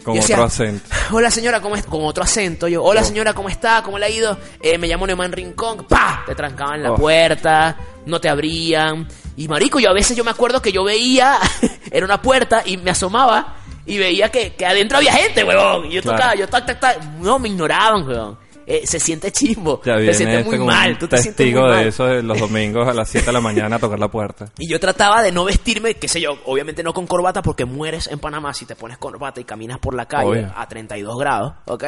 [0.00, 0.04] Oh.
[0.04, 0.84] Con otro acento.
[1.12, 1.84] Hola señora, ¿cómo es?
[1.84, 2.66] Con otro acento.
[2.66, 3.82] Yo, hola señora, ¿cómo está?
[3.84, 4.36] ¿Cómo le ha ido?
[4.60, 5.86] Eh, me llamo Neumann Rincón.
[5.88, 6.24] ¡Pah!
[6.26, 6.96] Te trancaban la Oh.
[6.96, 9.06] puerta, no te abrían.
[9.36, 11.38] Y marico, yo a veces yo me acuerdo que yo veía,
[11.92, 15.86] era una puerta y me asomaba y veía que, que adentro había gente, weón.
[15.86, 16.16] Y yo Claro.
[16.18, 17.02] tocaba, yo tac, tac, tac.
[17.20, 18.38] No, me ignoraban, weón.
[18.66, 19.80] Eh, se siente chimbo.
[19.84, 20.92] Ya se viene siente este muy como mal.
[20.92, 21.86] un Tú te sientes testigo muy de mal.
[21.86, 24.50] eso de los domingos a las 7 de la mañana a tocar la puerta.
[24.58, 28.06] Y yo trataba de no vestirme, qué sé yo, obviamente no con corbata porque mueres
[28.06, 30.52] en Panamá si te pones corbata y caminas por la calle Obvio.
[30.56, 31.84] a 32 grados, ¿ok?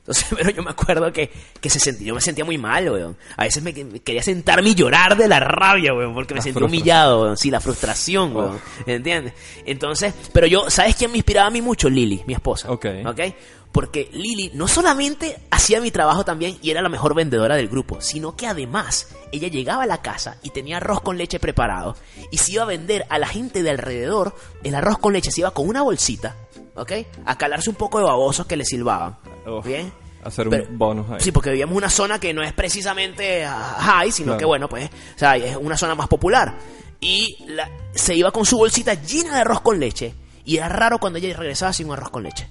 [0.00, 3.16] Entonces, pero yo me acuerdo que, que se sentía, yo me sentía muy mal, weón.
[3.36, 6.44] A veces me, me quería sentarme y llorar de la rabia, weón, porque me La
[6.44, 7.36] sentía humillado, weón.
[7.36, 8.60] Sí, la frustración, weón.
[8.86, 9.34] ¿Entiendes?
[9.64, 11.88] Entonces, pero yo, ¿sabes quién me inspiraba a mí mucho?
[11.88, 12.70] Lili, mi esposa.
[12.70, 12.86] Ok.
[13.06, 13.20] ¿Ok?
[13.72, 18.00] Porque Lili no solamente hacía mi trabajo también y era la mejor vendedora del grupo,
[18.00, 21.96] sino que además ella llegaba a la casa y tenía arroz con leche preparado
[22.32, 24.34] y se iba a vender a la gente de alrededor
[24.64, 26.34] el arroz con leche, se iba con una bolsita,
[26.82, 26.92] ¿ok?
[27.26, 29.16] A calarse un poco de babosos que le silbaban.
[29.46, 29.92] Uf, ¿Bien?
[30.24, 31.20] hacer un Pero- bonus ahí.
[31.20, 34.38] Sí, porque vivíamos en una zona que no es precisamente ah, high, sino Claro.
[34.38, 36.54] que bueno, pues, o sea, es una zona más popular.
[37.00, 40.14] Y la- se iba con su bolsita llena de arroz con leche.
[40.44, 42.46] Y era raro cuando ella regresaba sin un arroz con leche.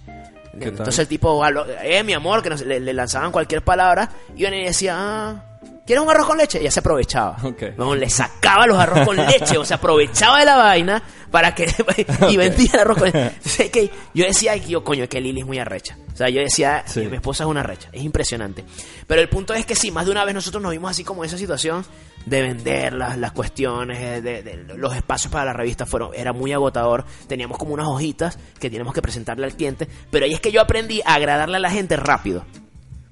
[0.59, 4.43] Entonces el tipo, "Aló, eh, mi amor, que nos- le, le lanzaban cualquier palabra, y
[4.43, 5.45] venía y decía, ah,
[5.86, 6.60] ¿Quieres un arroz con leche?
[6.60, 7.38] Ella se aprovechaba.
[7.43, 7.63] Ok.
[7.78, 11.65] No, le sacaba los arroz con leche, o sea, aprovechaba de la vaina para que
[12.30, 13.72] y vendía el arroz con leche.
[13.72, 15.98] Que yo decía, yo coño, que Lili es muy arrecha.
[16.13, 17.02] O sea, yo decía, Sí.
[17.08, 18.63] mi esposa es una arrecha, es impresionante.
[19.08, 21.24] Pero el punto es que sí, más de una vez nosotros nos vimos así como
[21.24, 21.84] en esa situación
[22.26, 26.34] de vender las, las cuestiones, eh, de, de- los espacios para la revista fueron era
[26.34, 27.04] muy agotador.
[27.28, 30.62] Teníamos como unas hojitas que teníamos que presentarle al cliente, pero ahí es que yo
[30.62, 32.45] aprendí a agradarle a la gente rápido.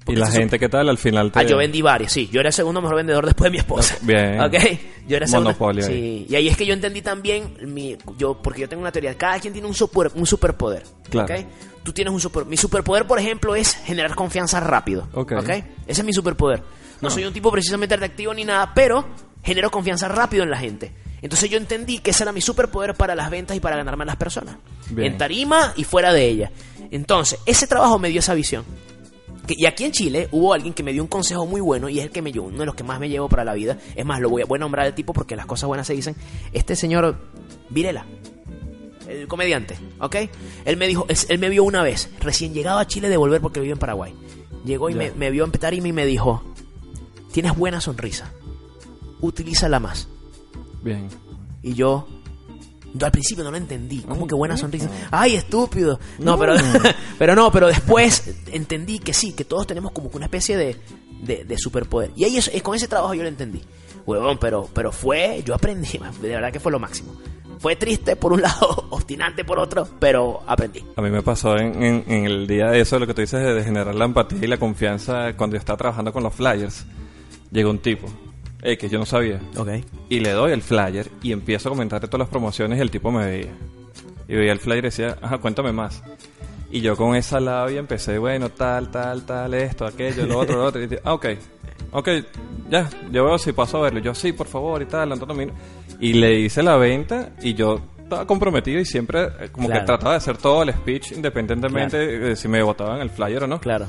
[0.08, 0.88] Y la gente, ¿qué tal?
[0.88, 1.40] Al final te...
[1.40, 2.28] Ah, yo vendí varios, sí.
[2.32, 3.96] Yo era el segundo mejor vendedor después de mi esposa.
[4.02, 4.40] Bien.
[4.48, 4.54] Ok.
[5.06, 5.50] Yo era segundo.
[5.50, 5.92] Monopolio ahí.
[5.92, 6.26] Sí.
[6.28, 9.16] Y ahí es que yo entendí también mi, yo, porque yo tengo una teoría.
[9.16, 10.84] Cada quien tiene un super, un superpoder.
[11.08, 11.34] Claro.
[11.82, 12.44] Tú tienes un super.
[12.44, 15.08] Mi superpoder, por ejemplo, es generar confianza rápido.
[15.14, 15.32] Ok.
[15.32, 16.62] Ese es mi superpoder.
[17.00, 19.06] No soy un tipo precisamente reactivo ni nada, pero
[19.42, 20.92] genero confianza rápido en la gente.
[21.22, 24.06] Entonces yo entendí que ese era mi superpoder para las ventas y para ganarme a
[24.06, 24.56] las personas.
[24.90, 25.12] Bien.
[25.12, 26.50] En tarima y fuera de ella.
[26.90, 28.64] Entonces, ese trabajo me dio esa visión.
[29.56, 32.04] Y aquí en Chile hubo alguien que me dio un consejo muy bueno y es
[32.04, 33.78] el que me llevó, uno de los que más me llevó para la vida.
[33.94, 35.94] Es más, lo voy a, voy a nombrar el tipo porque las cosas buenas se
[35.94, 36.16] dicen.
[36.52, 37.16] Este señor
[37.70, 38.04] Virela,
[39.08, 40.16] el comediante, ¿ok?
[40.64, 43.60] Él me dijo, él, me vio una vez, recién llegado a Chile de volver porque
[43.60, 44.14] vive en Paraguay.
[44.64, 46.42] Llegó y me, me vio en tarima y me dijo,
[47.32, 48.32] tienes buena sonrisa,
[49.20, 50.08] utilízala más.
[50.82, 51.08] Bien.
[51.62, 52.06] Y yo,
[52.94, 54.00] yo al principio no lo entendí.
[54.00, 54.88] ¿Cómo que buena sonrisa?
[55.10, 55.98] ¡Ay, estúpido!
[56.18, 56.54] No, pero,
[57.18, 60.76] pero no, pero después entendí que sí, que todos tenemos como que una especie de,
[61.22, 62.10] de, de superpoder.
[62.16, 63.62] Y ahí es, es- con ese trabajo yo lo entendí.
[64.06, 67.14] Huevón, pero, pero fue, yo aprendí, de verdad que fue lo máximo.
[67.60, 70.84] Fue triste por un lado, obstinante por otro, pero aprendí.
[70.96, 73.40] A mí me pasó en, en- en el día de eso, lo que tú dices
[73.42, 76.84] de, de generar la empatía y la confianza cuando yo estaba trabajando con los flyers.
[77.50, 78.06] Llegó un tipo,
[78.62, 79.68] eh, que yo no sabía, Ok.
[80.08, 83.10] y le doy el flyer y empiezo a comentarle todas las promociones y el tipo
[83.10, 83.52] me veía.
[84.28, 86.02] Y veía el flyer y decía, ajá, cuéntame más.
[86.70, 90.64] Y yo con esa labia empecé, bueno, tal, tal, tal, esto, aquello, lo otro, lo
[90.66, 90.82] otro.
[90.82, 91.26] Y dije, ah, ok,
[91.92, 92.08] ok,
[92.68, 94.00] ya, yo veo si paso a verlo.
[94.00, 95.52] Yo, sí, por favor, y tal, Antonio Mino.
[95.98, 99.80] Y le hice la venta y yo estaba comprometido y siempre eh, como Claro.
[99.80, 103.46] que trataba de hacer todo el speech independientemente de si me votaban el flyer o
[103.46, 103.60] no.
[103.60, 103.86] Claro.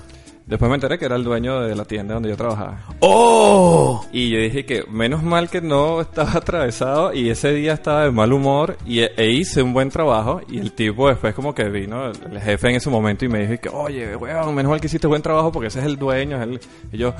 [0.49, 2.79] Después me enteré que era el dueño de la tienda donde yo trabajaba.
[3.01, 4.03] ¡Oh!
[4.11, 8.11] Y yo dije que menos mal que no estaba atravesado y ese día estaba de
[8.11, 11.65] mal humor y e, e hice un buen trabajo y el tipo después como que
[11.69, 14.87] vino el, jefe en ese momento y me dijo que oye, weón, menos mal que
[14.87, 16.37] hiciste buen trabajo porque ese es el dueño.
[16.37, 16.59] es el-".
[16.93, 17.13] Y yo,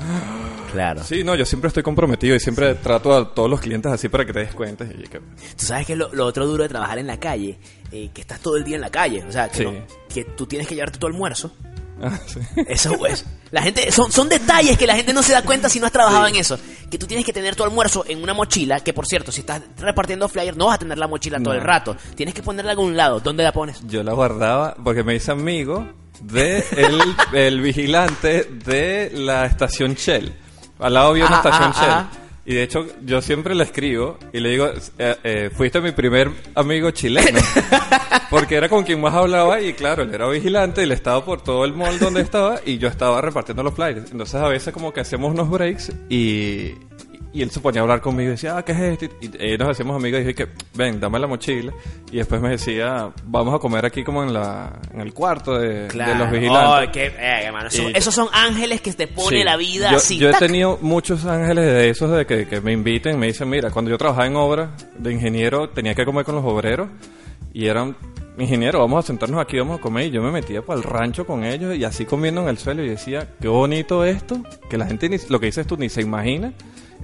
[0.72, 1.02] Claro.
[1.04, 4.24] sí, no, yo siempre estoy comprometido y siempre trato a todos los clientes así para
[4.24, 4.84] que te des cuenta.
[4.84, 5.24] Y que, Tú
[5.66, 7.58] sabes que lo, lo otro duro de trabajar en la calle,
[7.92, 9.64] eh, que estás todo el día en la calle, o sea, que, Sí.
[9.64, 9.72] no-
[10.12, 11.52] que tú tienes que llevarte tu almuerzo.
[12.02, 12.40] Ah, sí.
[12.68, 13.24] Eso es.
[13.50, 15.92] La gente, son, son detalles que la gente no se da cuenta si no has
[15.92, 16.58] trabajado en eso.
[16.90, 19.62] Que tú tienes que tener tu almuerzo en una mochila, que por cierto, si estás
[19.78, 21.96] repartiendo flyers, no vas a tener la mochila todo el rato.
[22.14, 23.20] Tienes que ponerla a algún lado.
[23.20, 23.80] ¿Dónde la pones?
[23.86, 25.88] Yo la guardaba porque me hice amigo
[26.22, 27.00] de el,
[27.32, 30.34] el vigilante de la estación Shell.
[30.78, 32.20] Al lado había una Ajá, estación ajá, Shell.
[32.50, 36.32] Y de hecho, yo siempre le escribo y le digo, eh, eh, fuiste mi primer
[36.56, 37.38] amigo chileno.
[38.28, 41.64] Porque era con quien más hablaba y claro, él era vigilante, él estaba por todo
[41.64, 44.10] el mall donde estaba y yo estaba repartiendo los flyers.
[44.10, 46.72] Entonces a veces como que hacíamos unos breaks y,
[47.32, 49.04] y él se ponía a hablar conmigo y decía, ah, ¿qué es esto?
[49.20, 51.72] Y, y, nos hacíamos amigos y dije que, ven, dame la mochila.
[52.10, 55.86] Y después me decía, vamos a comer aquí como en la en el cuarto de,
[55.88, 56.90] de los vigilantes.
[56.92, 59.44] Qué- eh, hermano, son- Y- esos son ángeles que te pone Sí.
[59.44, 60.18] la vida yo, así.
[60.18, 60.40] Yo he tac.
[60.40, 63.98] tenido muchos ángeles de esos de que, que me inviten, me dicen, mira, cuando yo
[63.98, 66.88] trabajaba en obra de ingeniero tenía que comer con los obreros
[67.52, 67.96] y eran,
[68.38, 71.26] ingeniero, vamos a sentarnos aquí, vamos a comer y yo me metía para el rancho
[71.26, 74.86] con ellos y así comiendo en el suelo y decía, qué bonito esto, que la
[74.86, 76.52] gente, ni, lo que dices tú, ni se imagina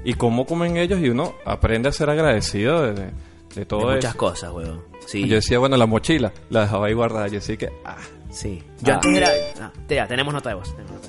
[0.07, 3.11] y cómo comen ellos y uno aprende a ser agradecido de, de-
[3.55, 4.09] de todo De eso.
[4.09, 4.83] muchas cosas, weón.
[5.07, 5.27] Sí.
[5.29, 7.97] Yo decía, bueno, la mochila la dejaba ahí guardada, yo decía que, ah,
[8.31, 8.63] sí.
[8.83, 8.97] Yo Ah.
[8.97, 9.31] antes era.
[9.63, 10.75] ah, ya, tenemos nota de voz.
[10.77, 11.09] tenemos nota.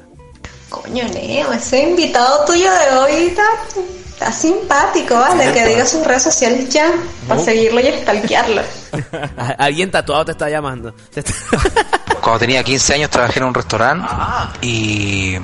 [0.69, 3.43] Coño, Neo, ese invitado tuyo de hoy está,
[4.09, 5.51] está simpático, ¿vale?
[5.53, 6.91] Que diga sus redes sociales ya,
[7.27, 8.61] para seguirlo y stalkearlo.
[9.37, 10.93] Ah, Alguien tatuado te está llamando.
[11.13, 11.33] Te está-
[12.21, 14.07] Cuando tenía 15 años trabajé en un restaurante
[14.61, 15.35] y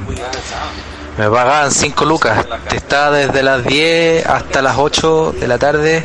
[1.17, 2.45] me pagaban 5 lucas.
[2.73, 6.04] Estaba desde las 10 hasta las 8 de la tarde.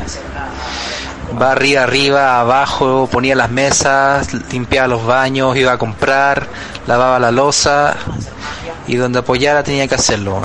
[1.32, 6.46] Barría arriba, abajo, ponía las mesas, limpiaba los baños, iba a comprar,
[6.86, 7.96] lavaba la losa
[8.86, 10.40] y donde apoyara tenía que hacerlo.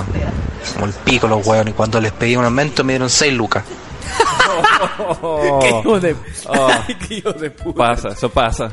[0.74, 3.64] Como el pico los huevos y cuando les pedí un aumento me dieron 6 lucas.
[5.60, 6.16] Qué hijo de.
[6.46, 6.68] Oh.
[7.08, 7.76] Qué hijo de puta.
[7.76, 8.70] pasa, eso pasa.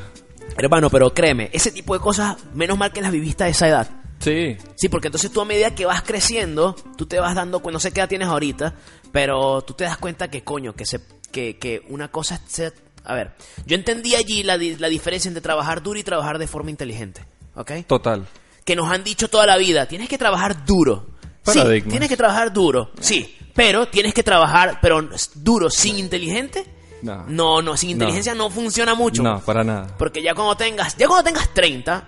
[0.58, 4.01] Hermano, pero créeme, ese tipo de cosas, menos mal que las viviste a esa edad.
[4.22, 7.76] Sí, Sí, porque entonces tú a medida que vas creciendo, tú te vas dando cuenta,
[7.76, 8.76] no sé qué edad tienes ahorita,
[9.12, 12.74] pero tú te das cuenta que coño, que se, que, que una cosa es ser-
[13.04, 13.34] a ver,
[13.66, 17.72] yo entendí allí la, la diferencia entre trabajar duro y trabajar de forma inteligente, ¿ok?
[17.88, 18.26] total.
[18.64, 21.08] Que nos han dicho toda la vida, tienes que trabajar duro,
[21.44, 26.66] Sí, tienes que trabajar duro, sí, pero tienes que trabajar, pero duro sin inteligente.
[27.02, 27.26] No.
[27.28, 27.94] No, no, sin No.
[27.94, 29.24] inteligencia no, funciona mucho.
[29.24, 29.88] No, para nada.
[29.98, 32.08] Porque ya cuando tengas, ya cuando tengas 30,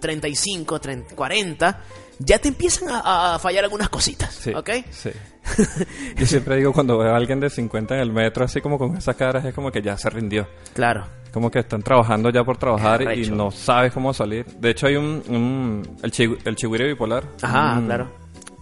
[0.00, 1.80] 35, 30, 40,
[2.18, 4.52] ya te empiezan a, a fallar algunas cositas, Sí.
[4.54, 4.70] ¿ok?
[4.90, 5.10] Sí.
[6.16, 8.96] Yo siempre digo cuando veo a alguien de 50 en el metro, así como con
[8.96, 10.48] esas caras, es como que ya se rindió.
[10.74, 11.06] Claro.
[11.32, 14.44] Como que están trabajando ya por trabajar y no sabes cómo salir.
[14.46, 15.22] De hecho, hay un.
[15.28, 17.22] un- el, chi, el Chigüire Bipolar.
[17.40, 18.10] Ajá, un- claro.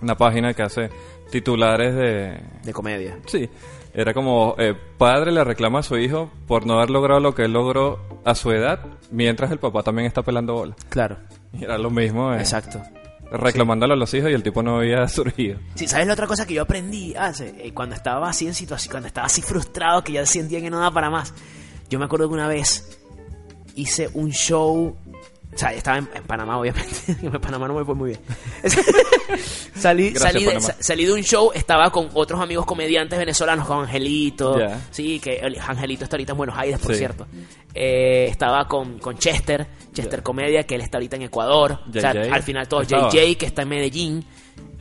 [0.03, 0.91] Una página que hace
[1.31, 2.39] titulares de.
[2.65, 3.17] De comedia.
[3.27, 3.49] Sí.
[3.95, 7.45] Era como: eh, padre le reclama a su hijo por no haber logrado lo que
[7.45, 10.77] él logró a su edad, mientras el papá también está pelando bola.
[10.89, 11.17] Claro.
[11.53, 12.33] Y era lo mismo.
[12.35, 12.81] eh, Exacto.
[13.31, 15.59] Reclamándolo a los hijos y el tipo no había surgido.
[15.75, 17.55] Sí, ¿sabes la otra cosa que yo aprendí hace?
[17.67, 20.79] Eh, cuando estaba así en situación, cuando estaba así frustrado que ya sentía que no
[20.79, 21.35] daba para más.
[21.91, 22.99] Yo me acuerdo que una vez
[23.75, 24.97] hice un show.
[25.55, 26.95] O sea, estaba en, en Panamá, obviamente.
[27.23, 28.21] En Panamá no me fue muy bien.
[29.75, 33.81] salí, Gracias, salí, de, salí de un show, estaba con otros amigos comediantes venezolanos, con
[33.81, 34.57] Angelito.
[34.91, 36.99] Sí, que el- Angelito está ahorita en Buenos Aires, por Sí.
[36.99, 37.27] cierto.
[37.75, 41.81] Eh, estaba con, con Chester, Chester Comedia, que él está ahorita en Ecuador.
[41.89, 43.09] O sea, al final todo Estaba.
[43.11, 44.25] JJ, que está en Medellín.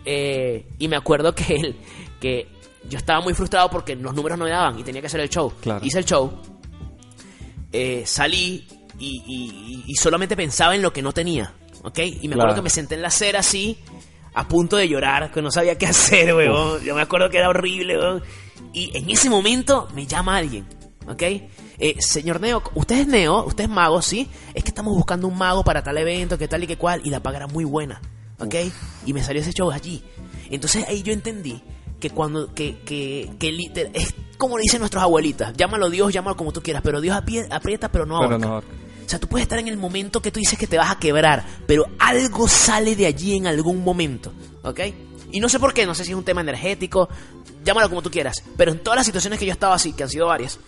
[0.06, 1.75] Eh, y me acuerdo que él,
[2.19, 2.47] que
[2.89, 5.30] yo estaba muy frustrado porque los números no me daban y tenía que hacer el
[5.30, 5.51] show.
[5.62, 5.86] Claro.
[5.86, 6.32] Hice el show,
[7.73, 8.65] eh, salí
[9.00, 12.00] y, y- y solamente pensaba en lo que no tenía, ¿ok?
[12.00, 12.42] Y me Claro.
[12.44, 13.78] acuerdo que me senté en la acera así,
[14.34, 16.84] a punto de llorar, que no sabía qué hacer, weón.
[16.84, 18.24] Yo me acuerdo que era horrible, weón.
[18.74, 20.66] Y en ese momento me llama alguien,
[21.08, 21.22] ¿ok?
[21.80, 24.28] Eh, señor Neo, usted es Neo, usted es mago, ¿sí?
[24.54, 27.10] Es que estamos buscando un mago para tal evento, que tal y que cual, y
[27.12, 28.02] la paga era muy buena,
[28.40, 28.56] ¿ok?
[29.06, 30.04] Y me salió ese show allí.
[30.50, 31.62] Entonces ahí yo entendí
[32.00, 36.52] que cuando, que, que, que liter- es como dicen nuestras abuelitas, llámalo Dios, llámalo como
[36.52, 38.48] tú quieras, pero Dios aprieta, pero no Pero ahorca.
[38.48, 38.70] no ahorca.
[39.08, 41.00] O sea, tú puedes estar en el momento que tú dices que te vas a
[41.00, 44.82] quebrar, pero algo sale de allí en algún momento, ¿ok?
[45.32, 47.08] Y no sé por qué, no sé si es un tema energético,
[47.63, 50.10] llámalo como tú quieras, pero en todas las situaciones que yo estaba así, que han
[50.10, 50.60] sido varias,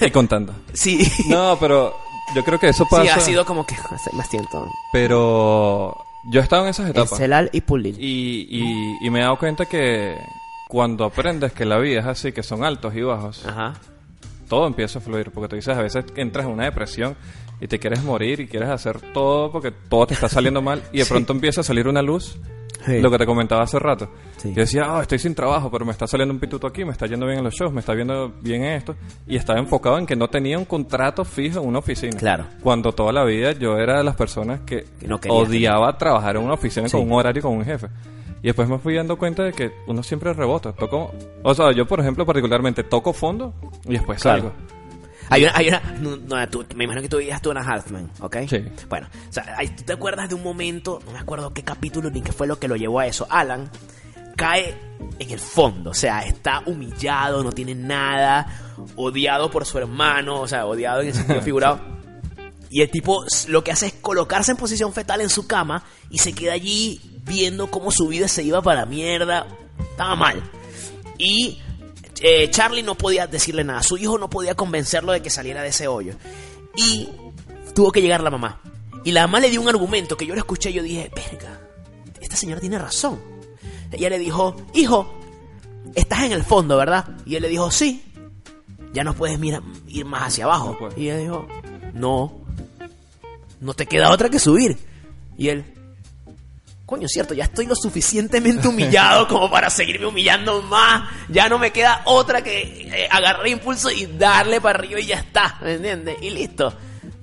[0.00, 0.54] Y contando.
[0.74, 1.94] sí, No, pero
[2.34, 3.02] yo creo que eso pasa.
[3.04, 3.76] sí, ha sido como que
[4.12, 4.66] me siento.
[4.92, 5.96] Pero
[6.30, 7.18] yo he estado en esas El etapas.
[7.18, 7.96] Celal y Pulil.
[7.98, 10.14] Y, y, y me he dado cuenta que
[10.68, 13.74] cuando aprendes que la vida es así, que son altos y bajos, Ajá.
[14.50, 15.30] Todo empieza a fluir.
[15.30, 17.16] Porque tú dices, a veces entras en una depresión
[17.60, 20.98] y te quieres morir y quieres hacer todo porque todo te está saliendo mal y
[20.98, 22.38] de pronto empieza a salir una luz.
[22.86, 22.98] Sí.
[23.00, 24.08] Lo que te comentaba hace rato.
[24.38, 24.48] Sí.
[24.54, 27.06] Yo decía, "Ah, estoy sin trabajo, pero me está saliendo un pituto aquí, me está
[27.06, 28.96] yendo bien en los shows, me está viendo bien esto.
[29.26, 32.16] Y estaba enfocado en que no tenía un contrato fijo en una oficina.
[32.18, 32.46] Claro.
[32.62, 36.42] Cuando toda la vida yo era de las personas que, Que no odiaba trabajar en
[36.44, 36.96] una oficina Sí.
[36.96, 37.88] con un horario con un jefe.
[38.42, 40.72] Y después me fui dando cuenta de que uno siempre rebota.
[40.72, 44.42] Toco, o sea, yo por ejemplo particularmente toco fondo y después Claro.
[44.42, 44.54] salgo.
[45.32, 48.10] Hay una, hay una, no, no, tú- me imagino que tú veías tú una Halfman,
[48.20, 48.36] ¿ok?
[48.48, 48.64] Sí.
[48.88, 52.20] Bueno, o sea, tú te acuerdas de un momento, no me acuerdo qué capítulo ni
[52.22, 53.26] qué fue lo que lo llevó a eso.
[53.30, 53.70] Alan
[54.36, 54.74] cae
[55.18, 60.48] en el fondo, o sea, está humillado, no tiene nada, odiado por su hermano, o
[60.48, 61.78] sea, odiado en el sentido figurado.
[62.70, 66.18] Y el tipo lo que hace es colocarse en posición fetal en su cama y
[66.18, 67.00] se queda allí
[67.30, 69.46] viendo cómo su vida se iba para mierda.
[69.78, 70.42] Estaba mal.
[71.16, 71.58] Y
[72.20, 73.82] eh, Charlie no podía decirle nada.
[73.82, 76.14] Su hijo no podía convencerlo de que saliera de ese hoyo.
[76.76, 77.08] Y
[77.74, 78.60] tuvo que llegar la mamá.
[79.04, 81.60] Y la mamá le dio un argumento que yo lo escuché y yo dije, verga,
[82.20, 83.18] esta señora tiene razón.
[83.92, 85.12] Ella le dijo, hijo,
[85.94, 87.08] estás en el fondo, ¿verdad?
[87.24, 88.04] Y él le dijo, sí.
[88.92, 90.76] Ya no puedes mira- ir más hacia abajo.
[90.80, 91.46] No y ella dijo,
[91.94, 92.40] no.
[93.60, 94.76] No te queda otra que subir.
[95.38, 95.64] Y él,
[96.90, 101.08] coño, cierto, ya estoy lo suficientemente humillado como para seguirme humillando más.
[101.28, 105.16] Ya no me queda otra que eh, agarrar impulso y darle para arriba y ya
[105.18, 106.16] está, ¿me entiendes?
[106.20, 106.74] Y listo.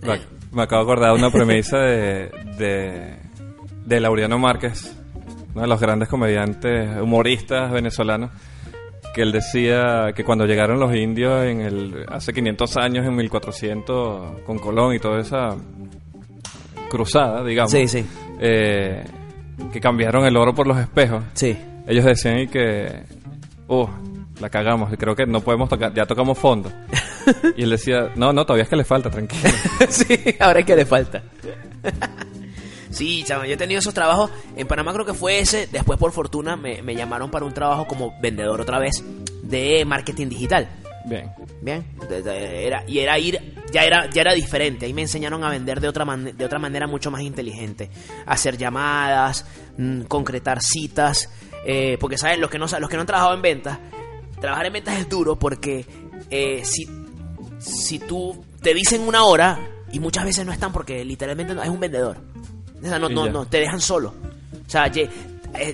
[0.02, 0.20] Me,
[0.54, 3.18] me acabo de acordar de una premisa de, de,
[3.86, 4.96] de Laureano Márquez,
[5.54, 8.32] uno de los grandes comediantes, humoristas venezolanos,
[9.14, 14.42] que él decía que cuando llegaron los indios en el, hace 500 años, en 1400,
[14.46, 15.56] con Colón y toda esa
[16.90, 18.06] cruzada, digamos, Sí, sí.
[18.40, 19.04] eh,
[19.72, 21.24] que cambiaron el oro por los espejos.
[21.34, 21.58] Sí.
[21.88, 23.04] Ellos decían y que,
[23.68, 23.88] uh,
[24.40, 26.72] la cagamos, creo que no podemos tocar, ya tocamos fondo.
[27.58, 29.50] Y él decía, no, no, todavía es que le falta, tranquilo.
[29.90, 31.22] sí, ahora es que le falta.
[32.90, 34.32] sí, chaval, yo he tenido esos trabajos.
[34.56, 35.68] En Panamá creo que fue ese.
[35.68, 39.04] Después, por fortuna, me, me llamaron para un trabajo como vendedor otra vez
[39.44, 40.70] de marketing digital.
[41.04, 41.30] Bien.
[41.62, 41.86] Bien,
[42.30, 44.86] era, y era ir, ya era, ya era diferente.
[44.86, 47.90] Ahí me enseñaron a vender de otra, man- de otra manera mucho más inteligente.
[48.28, 49.46] Hacer llamadas,
[49.78, 51.30] mm, concretar citas.
[51.66, 52.40] eh, porque, ¿sabes?
[52.40, 53.78] Los que, no, los que no han trabajado en ventas,
[54.40, 55.86] trabajar en ventas es duro porque
[56.30, 56.88] eh, si,
[57.60, 59.60] si tú te dicen una hora
[59.92, 62.18] y muchas veces no están porque literalmente no, es un vendedor.
[62.82, 64.14] O sea, no, no, no, te dejan solo.
[64.66, 65.10] O sea, ye-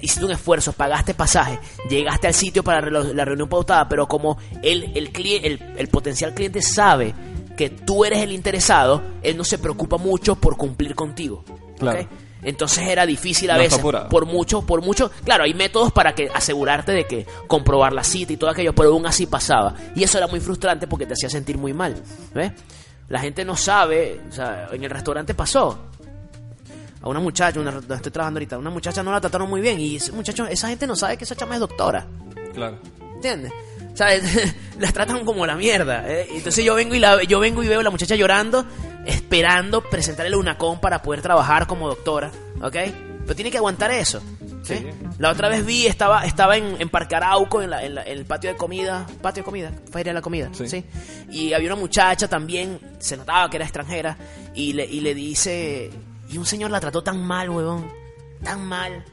[0.02, 1.60] hiciste un esfuerzo, pagaste pasaje,
[1.90, 6.34] llegaste al sitio para la, reunión pautada, pero como el, el, cli- el, el potencial
[6.34, 7.14] cliente sabe
[7.58, 11.44] que tú eres el interesado, él no se preocupa mucho por cumplir contigo.
[12.42, 13.80] Entonces era difícil a No veces,
[14.10, 18.34] por mucho, por mucho, claro, hay métodos para que asegurarte de que comprobar la cita
[18.34, 19.76] y todo aquello, pero aún así pasaba.
[19.96, 21.96] Y eso era muy frustrante porque te hacía sentir muy mal.
[22.34, 22.52] ¿Ves?
[23.08, 25.86] La gente no sabe, o sea, en el restaurante pasó.
[27.04, 29.80] A una muchacha, una, donde estoy trabajando ahorita, una muchacha no la trataron muy bien
[29.80, 32.08] y ese muchacho, esa gente no sabe que esa chama es doctora.
[32.54, 32.80] Claro.
[33.16, 33.52] ¿Entiendes?
[33.94, 34.08] O sea,
[34.80, 36.10] las tratan como la mierda.
[36.10, 36.28] ¿eh?
[36.32, 38.66] Entonces yo vengo y la, yo vengo y veo a la muchacha llorando,
[39.06, 42.32] esperando presentarle una con para poder trabajar como doctora,
[42.62, 42.76] ¿ok?
[43.26, 44.22] Pero tiene que aguantar eso.
[44.64, 44.86] ¿sí?
[45.20, 48.18] La otra vez vi, estaba, estaba en, en Parque Arauco, en, la- en la- en
[48.18, 50.68] el patio de comida, patio de comida, feria de la comida, Sí.
[50.70, 50.86] ¿sí?
[51.32, 54.18] Y había una muchacha también, se notaba que era extranjera,
[54.56, 55.90] y le, y le dice,
[56.34, 57.88] y un señor la trató tan mal, huevón,
[58.44, 59.04] tan mal,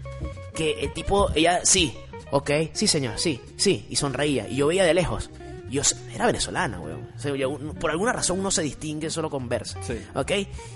[0.55, 1.95] que el tipo, ella, sí,
[2.31, 5.31] ok, sí señor, sí, sí, y sonreía, y yo veía de lejos,
[5.69, 5.83] y yo,
[6.15, 9.95] era venezolana, weón, O sea, yo- por alguna razón uno se distingue, solo conversa, Sí.
[10.15, 10.33] ok,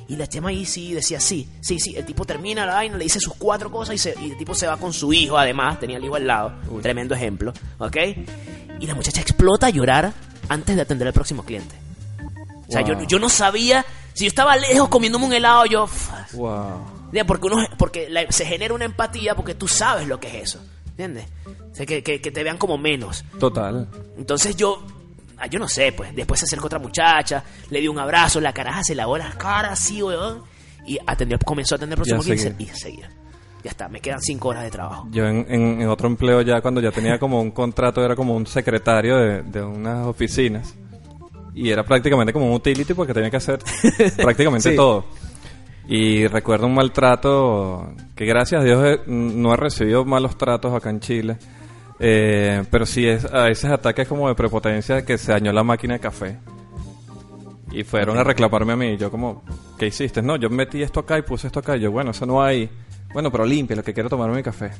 [0.08, 3.04] y la chama ahí sí decía sí, sí, sí, el tipo termina la vaina, le
[3.04, 5.80] dice sus cuatro cosas, y, se- y el tipo se va con su hijo, además,
[5.80, 6.82] tenía el hijo al lado, Uy.
[6.82, 7.96] tremendo ejemplo, ok,
[8.80, 10.12] y la muchacha explota a llorar
[10.48, 11.74] antes de atender al próximo cliente.
[12.68, 13.06] O sea, yo, Wow.
[13.06, 13.84] yo no sabía,
[14.14, 15.86] si yo estaba lejos comiéndome un helado, yo...
[16.32, 16.92] Wow.
[17.26, 20.64] Porque, uno, porque la- se genera una empatía porque tú sabes lo que es eso.
[20.90, 21.26] ¿Entiendes?
[21.70, 23.24] O sea, que, que- que te vean como menos.
[23.38, 23.88] Total.
[24.16, 24.82] Entonces yo,
[25.38, 26.14] ah, yo no sé, pues.
[26.16, 29.70] Después se acercó otra muchacha, le dio un abrazo, la caraja se lavó la cara
[29.72, 30.42] así, weón.
[30.86, 32.72] Y atendió, comenzó a atender el próximo Ya 15 seguía.
[32.72, 33.10] y seguía.
[33.62, 35.06] Ya está, me quedan cinco horas de trabajo.
[35.10, 38.34] Yo en, en- en otro empleo ya cuando ya tenía como un contrato era como
[38.36, 40.74] un secretario de, de unas oficinas
[41.54, 43.60] y era prácticamente como un utility porque tenía que hacer
[44.16, 44.76] prácticamente Sí.
[44.76, 45.04] todo.
[45.86, 50.90] Y recuerdo un maltrato que gracias a Dios eh, no he recibido malos tratos acá
[50.90, 51.36] en Chile.
[52.00, 55.94] Eh, pero sí es a veces ataques como de prepotencia que se dañó la máquina
[55.94, 56.38] de café.
[57.70, 58.96] Y fueron a reclamarme a mí.
[58.96, 59.42] Yo como,
[59.78, 60.22] ¿qué hiciste?
[60.22, 61.76] No, yo metí esto acá y puse esto acá.
[61.76, 62.70] Y yo, bueno, eso no hay.
[63.12, 64.70] Bueno, pero limpia, lo que quiero tomarme mi café.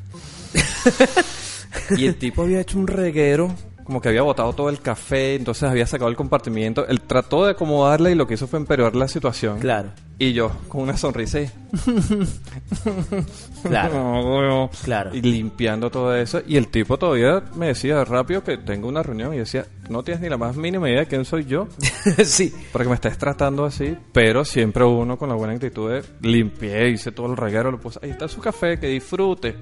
[1.97, 3.53] y el tipo había hecho un reguero,
[3.85, 6.87] como que había botado todo el café, entonces había sacado el compartimiento.
[6.87, 9.59] Él trató de acomodarla y lo que hizo fue empeorar la situación.
[9.61, 9.91] Claro.
[10.19, 11.51] Y yo, con una sonrisa y...
[13.63, 13.95] Claro.
[14.45, 14.71] No.
[14.85, 15.15] Claro.
[15.15, 16.41] Y limpiando todo eso.
[16.47, 19.35] Y el tipo todavía me decía rápido que tengo una reunión.
[19.35, 21.69] Y decía, no tienes ni la más mínima idea de quién soy yo
[22.25, 22.53] sí.
[22.73, 23.97] para que me estés tratando así.
[24.13, 27.99] Pero siempre uno con la buena actitud de limpié, hice todo el reguero, lo puse.
[28.03, 29.55] Ahí está su café, que disfrute.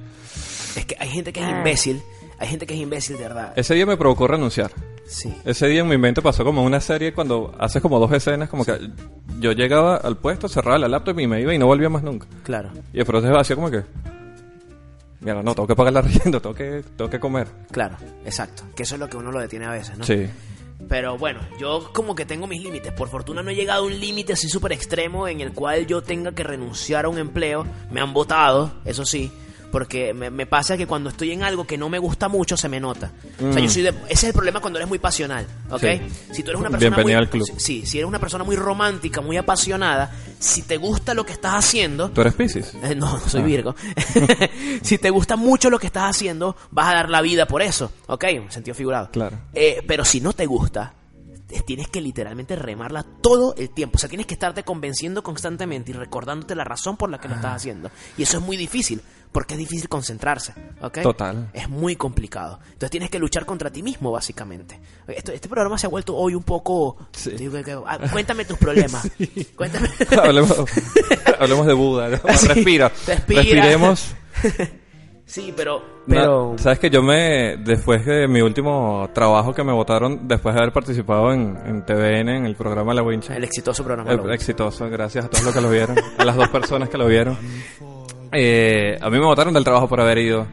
[0.77, 2.03] Es que hay gente que es imbécil.
[2.43, 3.53] Hay gente que es imbécil, de verdad.
[3.55, 4.73] Ese día me provocó renunciar.
[5.07, 5.33] Sí.
[5.45, 8.65] Ese día en mi mente pasó como una serie cuando haces como dos escenas, como
[8.65, 8.91] que
[9.39, 12.27] yo llegaba al puesto, cerraba la laptop y me iba y no volvía más nunca.
[12.43, 12.73] Claro.
[12.93, 13.85] Y el proceso hacía como que,
[15.21, 17.47] mira, no, tengo que pagar la arriendo, tengo que, tengo que comer.
[17.71, 17.97] Claro.
[18.25, 18.65] Exacto.
[18.75, 20.05] Que eso es lo que uno lo detiene a veces, ¿no?
[20.05, 20.27] Sí.
[20.89, 22.93] Pero bueno, yo como que tengo mis límites.
[22.93, 26.03] Por fortuna no he llegado a un límite así súper extremo en el cual yo
[26.03, 27.65] tenga que renunciar a un empleo.
[27.93, 29.31] Me han votado, eso sí.
[29.73, 32.69] Porque me, me pasa que cuando estoy en algo que no me gusta mucho, se
[32.69, 33.11] me nota.
[33.41, 35.81] O sea, yo soy de- ese es el problema cuando eres muy pasional, ¿ok?
[35.81, 36.01] Sí.
[36.33, 37.25] Si tú eres una persona Bienvenida muy...
[37.25, 37.49] al club.
[37.57, 41.55] Sí, si eres una persona muy romántica, muy apasionada, si te gusta lo que estás
[41.55, 42.11] haciendo...
[42.11, 42.75] ¿Tú eres Pisces?
[42.83, 43.45] Eh, No, no soy Ah.
[43.45, 43.75] Virgo.
[44.83, 47.91] si te gusta mucho lo que estás haciendo, vas a dar la vida por eso,
[48.07, 48.25] ¿ok?
[48.25, 49.11] En sentido figurado.
[49.11, 49.39] Claro.
[49.55, 50.95] Eh, pero si no te gusta,
[51.67, 53.97] tienes que literalmente remarla todo el tiempo.
[53.97, 57.35] O sea, tienes que estarte convenciendo constantemente y recordándote la razón por la que lo
[57.35, 57.39] Ah.
[57.39, 57.91] estás haciendo.
[58.17, 59.03] Y eso es muy difícil,
[59.33, 60.53] porque es difícil concentrarse,
[60.83, 60.99] ¿ok?
[61.03, 61.49] Total.
[61.55, 62.59] Es muy complicado.
[62.65, 64.79] Entonces tienes que luchar contra ti mismo, básicamente.
[65.09, 66.99] Esto- este programa se ha vuelto hoy un poco...
[67.13, 67.31] Sí.
[67.31, 69.09] digo que- ah, cuéntame tus problemas.
[69.57, 69.89] Cuéntame...
[70.23, 70.55] hablemos,
[71.41, 72.09] hablemos de Buda.
[72.11, 72.19] ¿no?
[72.37, 72.49] Sí.
[72.49, 72.89] Respira.
[73.07, 73.43] Respira.
[73.43, 74.15] Respiremos.
[75.25, 75.81] sí, pero...
[76.07, 76.55] Na- pero...
[76.59, 80.73] Sabes que yo me, después de mi último trabajo que me votaron, después de haber
[80.73, 84.15] participado en, en TVN, en el programa La Wincha, El exitoso programa.
[84.15, 84.35] Vi.
[84.35, 87.39] exitoso, gracias a todos los que lo vieron, a las dos personas que lo vieron.
[88.33, 90.47] Eh, a mí me votaron del trabajo por haber ido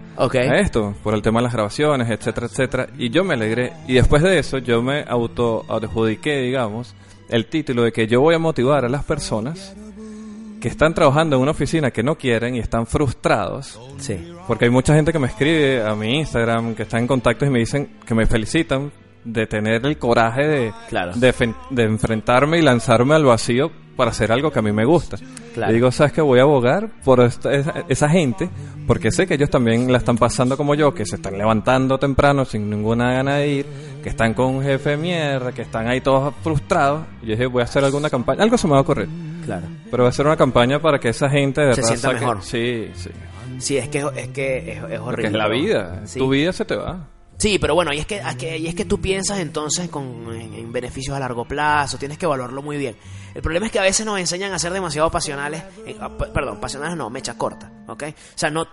[0.50, 2.88] a esto, por el tema de las grabaciones, etcétera, etcétera.
[2.98, 3.72] Y yo me alegré.
[3.88, 6.94] Y después de eso, yo me auto adjudiqué, digamos,
[7.30, 9.76] el título de que yo voy a motivar a las personas
[10.60, 13.80] que están trabajando en una oficina que no quieren y están frustrados.
[13.98, 14.34] Sí.
[14.46, 17.50] Porque hay mucha gente que me escribe a mi Instagram, que está en contacto y
[17.50, 18.92] me dicen que me felicitan
[19.24, 21.14] de tener el coraje de, Claro.
[21.16, 25.18] de enfrentarme y lanzarme al vacío para hacer algo que a mí me gusta.
[25.54, 25.72] Claro.
[25.72, 28.50] Y digo, ¿sabes que Voy a abogar por esta- esa, esa gente,
[28.88, 32.46] porque sé que ellos también la están pasando como yo, que se están levantando temprano
[32.46, 33.66] sin ninguna gana de ir,
[34.02, 37.04] que están con un jefe de mierda, que están ahí todos frustrados.
[37.22, 38.42] Y yo dije, voy a hacer alguna campaña.
[38.42, 39.10] Algo se me va a ocurrir.
[39.46, 39.68] Claro.
[39.92, 42.42] Pero va a ser una campaña para que esa gente de Se verdad sienta mejor.
[42.42, 43.10] Sí, sí.
[43.58, 45.02] Sí, es que es, que es, es horrible.
[45.04, 46.02] Porque es la vida.
[46.06, 46.18] Sí.
[46.20, 47.06] Tu vida se te va.
[47.40, 50.28] Sí, pero bueno, y es que, es que, y es que tú piensas entonces con,
[50.34, 52.98] en, en beneficios a largo plazo, tienes que evaluarlo muy bien.
[53.34, 56.60] El problema es que a veces nos enseñan a ser demasiado pasionales, eh, ah, perdón,
[56.60, 58.04] pasionales no, mecha corta, ¿ok?
[58.04, 58.68] O sea, no,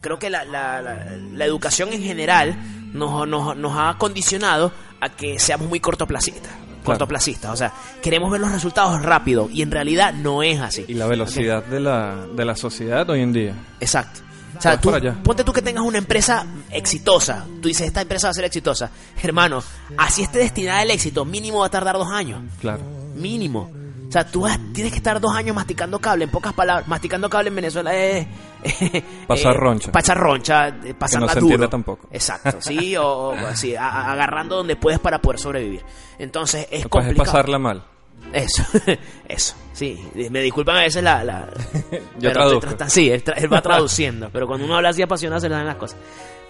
[0.00, 2.56] creo que la, la, la, la educación en general
[2.92, 6.52] nos, nos, nos ha condicionado a que seamos muy cortoplacistas.
[6.84, 7.72] Cortoplacistas, o sea,
[8.02, 10.84] queremos ver los resultados rápido y en realidad no es así.
[10.86, 13.54] Y la velocidad de, la, de la sociedad hoy en día.
[13.80, 14.20] Exacto.
[14.56, 14.90] O sea, Vas tú,
[15.22, 17.44] ponte tú que tengas una empresa exitosa.
[17.60, 18.90] Tú dices, esta empresa va a ser exitosa.
[19.22, 19.62] Hermano,
[19.98, 22.40] así esté destinada al éxito, mínimo va a tardar dos años.
[22.60, 22.82] Claro.
[23.14, 23.70] Mínimo.
[24.08, 26.24] O sea, tú vas- tienes que estar dos años masticando cable.
[26.24, 28.26] En pocas palabras, masticando cable en Venezuela es...
[29.26, 29.90] Pasar roncha.
[29.92, 31.68] Pasar roncha, eh, pasarla no se duro.
[31.68, 32.08] tampoco.
[32.12, 35.82] Exacto, sí, o, o así, a- agarrando donde puedes para poder sobrevivir.
[36.18, 37.24] Entonces es complicado.
[37.24, 37.84] pasarla mal.
[38.32, 38.62] Eso,
[39.28, 39.98] eso, sí.
[40.30, 41.22] Me disculpan a veces la...
[41.24, 41.48] la
[42.18, 42.84] Yo pero traduzco.
[42.88, 45.66] sí, él, tra- él va traduciendo, pero cuando uno habla así apasionado se le dan
[45.66, 45.98] las cosas.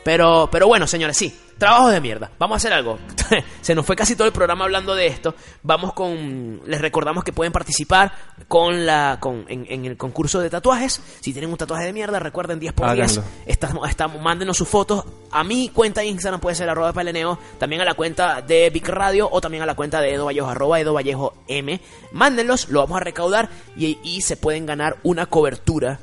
[0.04, 2.30] Pero, pero bueno, señores, sí, trabajos de mierda.
[2.38, 2.98] Vamos a hacer algo.
[3.62, 5.34] se nos fue casi todo el programa hablando de esto.
[5.62, 8.12] Vamos con, les recordamos que pueden participar
[8.46, 11.00] con la, con, en, en el concurso de tatuajes.
[11.20, 13.18] Si tienen un tatuaje de mierda, recuerden 10 por 10.
[13.18, 13.30] Háganlo.
[13.46, 17.82] Estamos, estamos, mándenos sus fotos a mi cuenta de Instagram, puede ser arroba paleneo, también
[17.82, 20.78] a la cuenta de Big Radio o también a la cuenta de Edo Vallejo, arroba
[20.78, 21.80] Edo Vallejo M.
[22.12, 25.98] Mándenlos, lo vamos a recaudar y, y se pueden ganar una cobertura,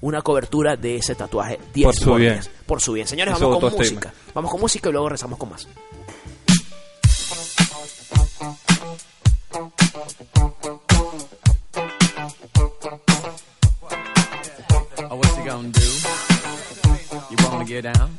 [0.00, 2.32] una cobertura de ese tatuaje 10 Por su bien.
[2.34, 2.50] 10.
[2.66, 3.06] Por su bien.
[3.06, 4.12] Señores, vamos con música.
[4.34, 5.66] Vamos con música y luego rezamos con más.
[15.08, 15.80] Oh, what you gonna do?
[17.30, 18.18] You wanna get down?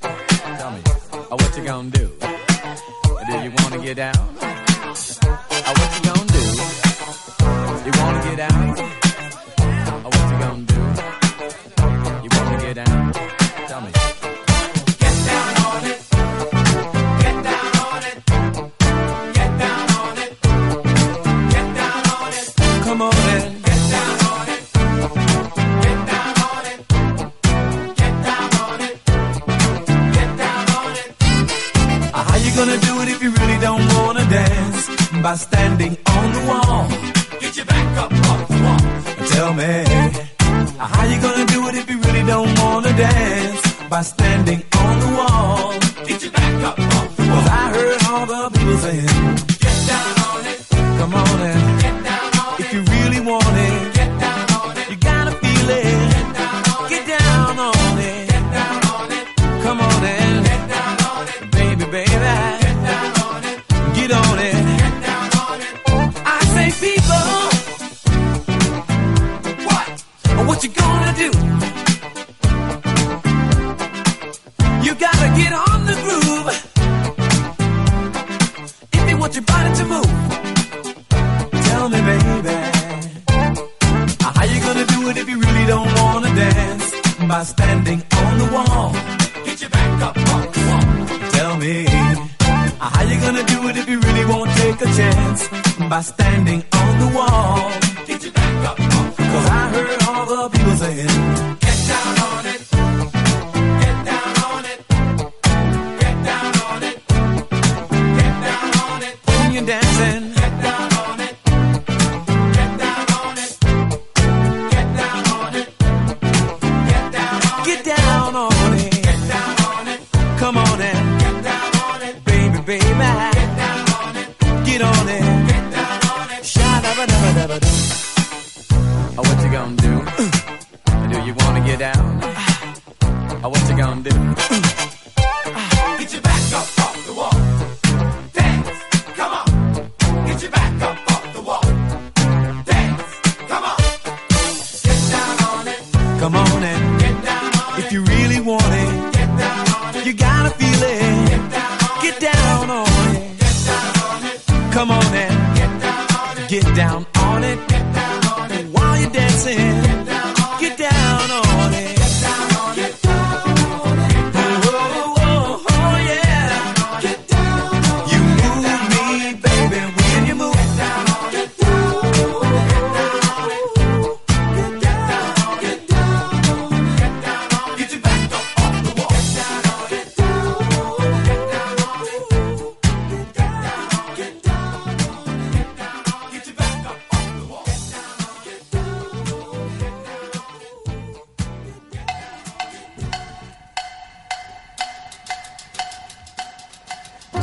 [0.57, 0.82] Tell me.
[1.30, 2.07] Oh, what you gonna do?
[3.28, 4.15] Do you wanna get down?
[4.15, 6.16] Oh, what you gonna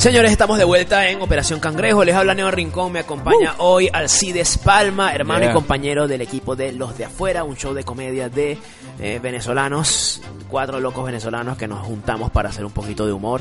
[0.05, 2.05] Señores, estamos de vuelta en Operación Cangrejo.
[2.05, 2.93] Les habla Neo Rincón.
[2.93, 5.51] Me acompaña hoy Alcides Palma, hermano Yeah.
[5.51, 8.59] y compañero del equipo de Los de Afuera, un show de comedia de
[9.01, 13.41] eh, venezolanos, cuatro locos venezolanos que nos juntamos para hacer un poquito de humor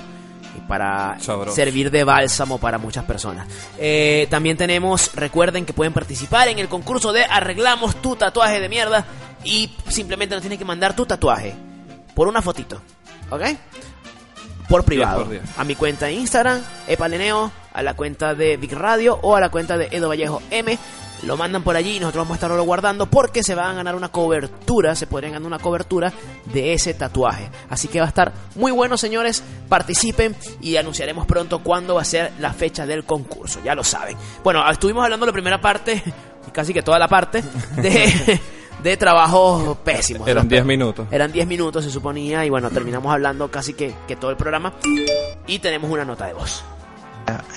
[0.57, 3.45] y para servir de bálsamo para muchas personas.
[3.77, 8.69] Eh, también tenemos, recuerden que pueden participar en el concurso de Arreglamos tu tatuaje de
[8.69, 9.05] mierda
[9.43, 11.53] y simplemente nos tienes que mandar tu tatuaje
[12.15, 12.81] por una fotito,
[13.31, 13.41] ¿ok?
[14.73, 15.25] Por privado.
[15.25, 15.39] por.
[15.55, 19.49] A mi cuenta de Instagram, Epaleneo, a la cuenta de Big Radio o a la
[19.49, 20.79] cuenta de Edo Vallejo M.
[21.21, 23.93] Lo mandan por allí y nosotros vamos a estarlo guardando porque se van a ganar
[23.93, 26.11] una cobertura, se podrían ganar una cobertura
[26.51, 27.51] de ese tatuaje.
[27.69, 29.43] Así que va a estar muy bueno, señores.
[29.69, 33.59] Participen y anunciaremos pronto cuándo va a ser la fecha del concurso.
[33.63, 34.17] Ya lo saben.
[34.43, 36.01] Bueno, estuvimos hablando la primera parte,
[36.47, 37.43] y casi que toda la parte,
[37.75, 38.41] de,
[38.83, 40.27] de trabajos pésimos.
[40.27, 41.07] Eran Los 10 pe- minutos.
[41.11, 44.73] eran 10 minutos, se suponía, y bueno, terminamos hablando casi que, que todo el programa.
[45.47, 46.63] Y tenemos una nota de voz.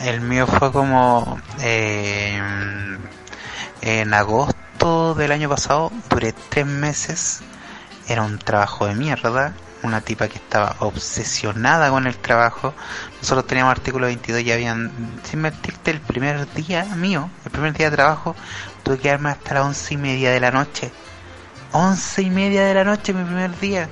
[0.01, 2.39] El mío fue como eh,
[3.83, 7.41] en agosto del año pasado, duré tres meses,
[8.09, 12.74] era un trabajo de mierda, una tipa que estaba obsesionada con el trabajo.
[13.20, 14.93] Nosotros teníamos artículo 22 y habían,
[15.24, 18.37] sin mentirte, el primer día mío, el primer día de trabajo,
[18.85, 20.93] tuve que quedarme hasta las once y media de la noche.
[21.73, 23.89] Once y media de la noche mi primer día.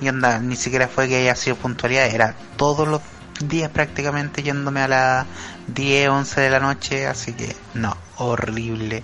[0.00, 3.00] Y onda, ni siquiera fue que haya sido puntualidad, era todos los
[3.40, 5.26] días prácticamente yéndome a las
[5.68, 9.02] 10, 11 de la noche, así que no, horrible.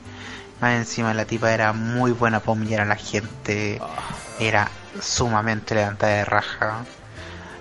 [0.61, 3.81] Más encima la tipa era muy buena para humillar a la gente,
[4.39, 4.71] era
[5.01, 6.85] sumamente levantada de raja.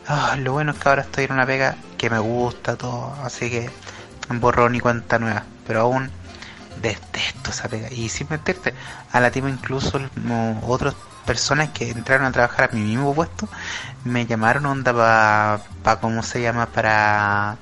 [0.08, 3.50] Ah, lo bueno es que ahora estoy en una pega que me gusta todo, así
[3.50, 3.70] que
[4.30, 6.12] borrón y cuenta nueva, pero aún
[6.82, 7.90] detesto esa pega.
[7.92, 8.74] Y sin mentirte,
[9.12, 13.48] a la tipa incluso como otras personas que entraron a trabajar a mi mismo puesto
[14.04, 16.66] me llamaron onda para, pa, ¿cómo se llama?
[16.68, 17.58] Para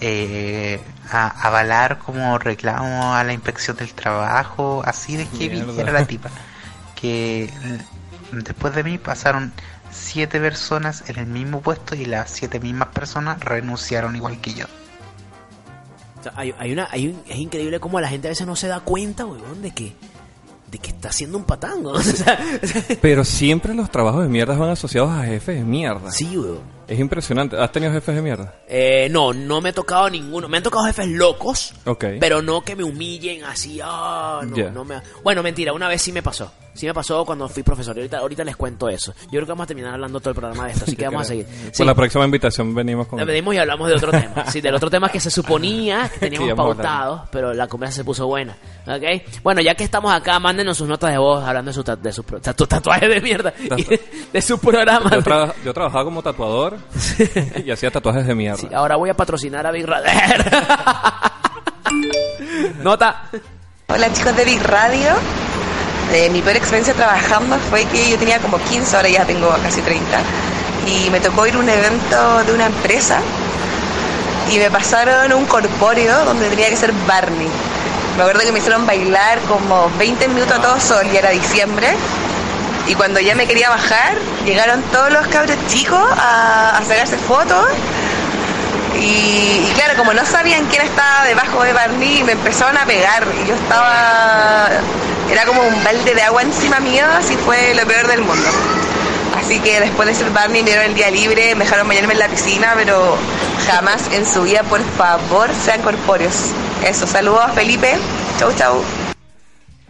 [0.00, 5.48] eh, a- avalar como reclamo a la inspección del trabajo, así de que
[5.82, 6.30] era la tipa.
[6.94, 7.52] Que
[8.32, 9.52] después de mí pasaron
[9.90, 14.66] siete personas en el mismo puesto y las siete mismas personas renunciaron igual que yo.
[16.22, 18.56] O sea, hay, hay una, hay un- es increíble cómo la gente a veces no
[18.56, 19.92] se da cuenta, weón, de que,
[20.70, 21.96] de que está haciendo un patán, weón.
[22.00, 22.38] O sea,
[23.00, 26.10] Pero siempre los trabajos de mierda van asociados a jefes de mierda.
[26.12, 26.60] sí, weón.
[26.92, 27.56] Es impresionante.
[27.58, 28.54] ¿Has tenido jefes de mierda?
[28.68, 30.48] Eh, no, no me he tocado ninguno.
[30.48, 32.04] Me han tocado jefes locos, Ok.
[32.20, 33.80] pero no que me humillen así.
[33.82, 34.96] Ah, no, no me...
[35.24, 36.52] Bueno, mentira, una vez sí me pasó.
[36.74, 37.94] Sí me pasó cuando fui profesor.
[37.96, 39.12] Y ahorita, ahorita les cuento eso.
[39.24, 41.22] Yo creo que vamos a terminar hablando todo el programa de esto, así que vamos
[41.22, 41.46] a seguir.
[41.72, 41.84] Sí.
[41.84, 43.18] la próxima invitación venimos con...
[43.18, 44.44] Le pedimos y hablamos de otro tema.
[44.52, 48.26] Sí, del otro tema que se suponía que teníamos pautado, pero la conversa se puso
[48.26, 48.56] buena.
[48.86, 49.22] ¿Ok?
[49.42, 52.12] Bueno, ya que estamos acá, mándenos sus notas de voz hablando de su, ta- de
[52.12, 54.00] su pro- tatu- tatuaje de mierda y de,
[54.32, 55.10] de su programa.
[55.10, 56.76] Yo, tra- yo trabajaba como tatuador
[57.64, 58.58] y hacía tatuajes de mierda.
[58.58, 60.70] Sí, ahora voy a patrocinar a Big Radar.
[62.82, 63.24] Nota.
[63.88, 65.10] Hola chicos de Big Radio.
[66.12, 69.80] Eh, mi peor experiencia trabajando fue que yo tenía como 15, ahora ya tengo casi
[69.80, 70.02] 30.
[70.86, 73.20] Y me tocó ir a un evento de una empresa
[74.50, 77.48] y me pasaron un corpóreo donde tenía que ser Barney.
[78.16, 81.88] Me acuerdo que me hicieron bailar como 20 minutos a todo sol y era diciembre.
[82.86, 87.66] Y cuando ya me quería bajar, llegaron todos los cabros chicos a, a sacarse fotos.
[89.00, 93.26] Y, claro, como no sabían quién estaba debajo de Barney, me empezaron a pegar.
[93.42, 94.68] Y yo estaba.
[95.30, 98.48] Era como un balde de agua encima mío, así fue lo peor del mundo.
[99.38, 102.18] Así que después de ser Barney me dieron el día libre, me dejaron bañarme en
[102.18, 103.16] la piscina, pero
[103.66, 106.34] jamás en su vida, por favor, sean corpóreos.
[106.84, 107.98] Eso, saludos Felipe.
[108.38, 108.82] Chau, chau.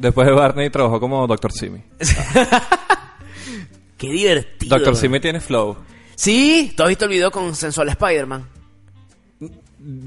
[0.03, 1.53] Después de Barney trabajó como Dr.
[1.53, 1.81] Simi.
[3.97, 4.77] Qué divertido.
[4.79, 4.97] Dr.
[4.97, 5.77] Simi tiene flow.
[6.17, 8.45] Sí, ¿tú has visto el video con Sensual Spider-Man?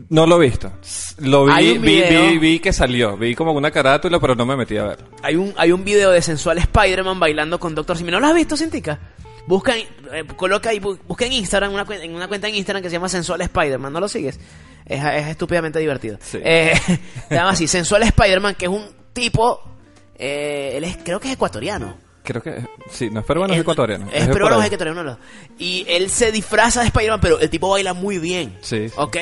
[0.09, 0.71] No lo he visto.
[1.19, 3.15] Lo vi, vi, vi, vi que salió.
[3.17, 5.05] Vi como una carátula, pero no me metí a ver.
[5.21, 8.11] Hay un, hay un video de Sensual Spider-Man bailando con Doctor Simi.
[8.11, 8.99] ¿No lo has visto, Cintica?
[9.47, 12.89] Busca, en- eh, coloca bu- busca en Instagram, una, en una cuenta en Instagram que
[12.89, 13.93] se llama Sensual Spider-Man.
[13.93, 14.39] ¿No lo sigues?
[14.85, 16.17] Es, es estúpidamente divertido.
[16.21, 16.39] Sí.
[16.43, 16.73] Eh,
[17.29, 19.71] se llama así, Sensual Spider-Man, que es un tipo...
[20.17, 21.97] eh, él es, creo que es ecuatoriano.
[22.23, 22.65] Creo que...
[22.89, 24.07] Sí, no es peruano, es, ecuatoriano.
[24.11, 25.17] Es por peruano es ecuatoriano.
[25.59, 28.57] Y él se disfraza de Spider-Man, pero el tipo baila muy bien.
[28.61, 28.95] Sí, sí.
[28.97, 29.17] ¿Ok?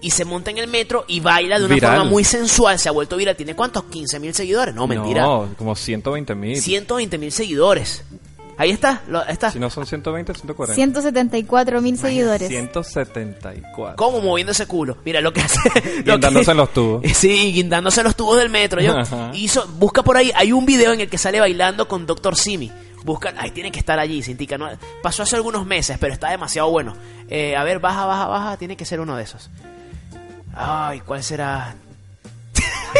[0.00, 1.96] Y se monta en el metro y baila de una Viral.
[1.96, 2.78] forma muy sensual.
[2.78, 3.36] Se ha vuelto viral.
[3.36, 3.84] ¿Tiene cuántos?
[3.84, 4.74] 15 mil seguidores.
[4.74, 5.22] No, mentira.
[5.22, 6.60] No, como 120 mil.
[6.60, 8.04] 120 mil seguidores.
[8.56, 9.02] Ahí está.
[9.08, 9.50] Lo, está.
[9.50, 10.74] Si no son 120, 140.
[10.74, 12.48] 174 mil seguidores.
[12.48, 13.96] 174.
[13.96, 14.96] ¿Cómo moviendo ese culo?
[15.04, 15.58] Mira lo que hace.
[16.04, 17.02] lo Guindándose que- en los tubos.
[17.14, 18.80] Sí, guindándose los tubos del metro.
[18.80, 18.96] Yo
[19.34, 20.30] hizo, busca por ahí.
[20.34, 22.36] Hay un video en el que sale bailando con Dr.
[22.36, 22.70] Simi.
[23.04, 24.56] Busca, ahí tiene que estar allí, Cintica.
[24.56, 24.68] No,
[25.02, 26.94] pasó hace algunos meses, pero está demasiado bueno.
[27.28, 28.56] Eh, a ver, baja, baja, baja.
[28.56, 29.50] Tiene que ser uno de esos.
[30.54, 31.74] Ay, ¿cuál será?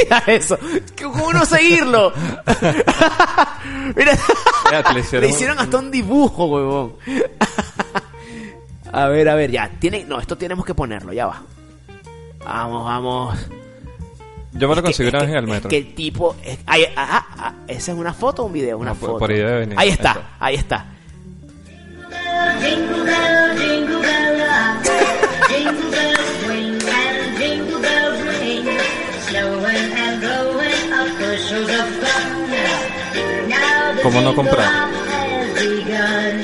[0.02, 0.58] Mira eso.
[1.02, 2.12] ¿Cómo no seguirlo?
[3.96, 4.16] Mira.
[4.16, 6.94] Fíjate, le Le hicieron- hasta un dibujo, huevón.
[8.92, 9.68] A ver, a ver, ya.
[9.78, 10.04] Tiene...
[10.04, 11.42] No, esto tenemos que ponerlo, ya va.
[12.44, 13.38] Vamos, vamos.
[14.52, 15.68] Yo me lo conseguí Es una vez en el es metro.
[15.70, 16.36] que el tipo.
[16.44, 18.78] es- ahí- ah, ah, ah, ¿Esa es una foto o un video?
[18.78, 19.18] Una No, foto.
[19.18, 19.78] por ahí debe venir.
[19.78, 20.26] Ahí Ahí está, está.
[20.38, 20.86] ahí está.
[34.04, 34.90] ¿Cómo no comprar?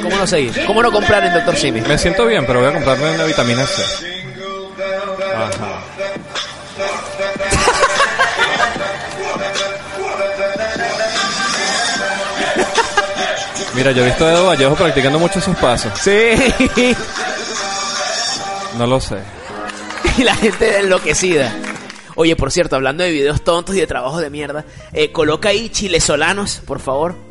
[0.02, 0.64] ¿Cómo no seguir?
[0.66, 1.54] ¿Cómo no comprar en Dr.
[1.56, 1.82] Simi?
[1.82, 3.82] Me siento bien, pero voy a comprarme una vitamina C.
[5.36, 5.82] Ajá.
[13.74, 15.92] Mira, yo he visto a Edo Vallejo practicando mucho esos pasos.
[16.00, 16.96] Sí.
[18.78, 19.18] No lo sé.
[20.16, 21.54] y la gente enloquecida.
[22.14, 25.68] Oye, por cierto, hablando de videos tontos y de trabajos de mierda, eh, coloca ahí
[25.68, 27.29] chilesolanos, por favor.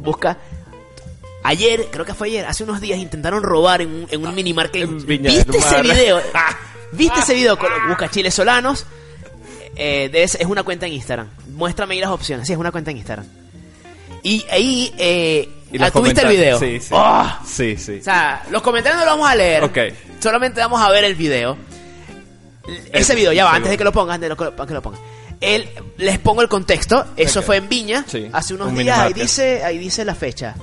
[0.00, 0.38] Busca.
[1.42, 4.82] Ayer, creo que fue ayer, hace unos días intentaron robar en un, en un minimarket.
[4.82, 6.20] En Viña del ¿Viste ese video?
[6.34, 6.56] Ah,
[6.92, 7.58] ¿Viste ese video?
[7.88, 8.84] Busca chilesolanos.
[9.76, 11.28] Eh, de ese- es una cuenta en Instagram.
[11.54, 12.46] Muéstrame ahí las opciones.
[12.46, 13.24] Sí, es una cuenta en Instagram.
[14.22, 16.58] Y ahí, eh, Y ah, ¿tuviste el video?
[16.58, 16.82] comentarios.
[16.82, 16.94] Sí, sí.
[16.94, 17.40] ¡Ah!
[17.46, 17.98] Sí, sí.
[18.00, 19.64] O sea, los comentarios no los vamos a leer.
[19.64, 19.78] Ok.
[20.20, 21.56] Solamente vamos a ver el video.
[22.92, 25.00] Ese video, ya va, antes de que lo pongan, antes de que lo pongan.
[25.40, 27.06] Él, les pongo el contexto.
[27.16, 27.46] Eso Ok.
[27.46, 28.98] fue en Viña, Sí, hace unos un días.
[28.98, 30.54] Ahí dice, ahí dice la fecha.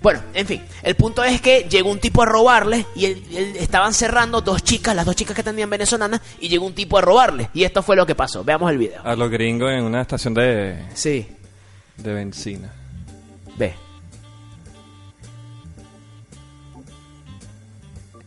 [0.00, 3.56] Bueno, en fin, el punto es que llegó un tipo a robarles y él- él-
[3.56, 7.00] estaban cerrando dos chicas, las dos chicas que atendían venezolanas, y llegó un tipo a
[7.00, 7.48] robarles.
[7.52, 8.44] Y esto fue lo que pasó.
[8.44, 9.00] Veamos el video.
[9.04, 11.26] A los gringos en una estación de, Sí,
[11.96, 12.70] de benzina.
[13.56, 13.74] ve.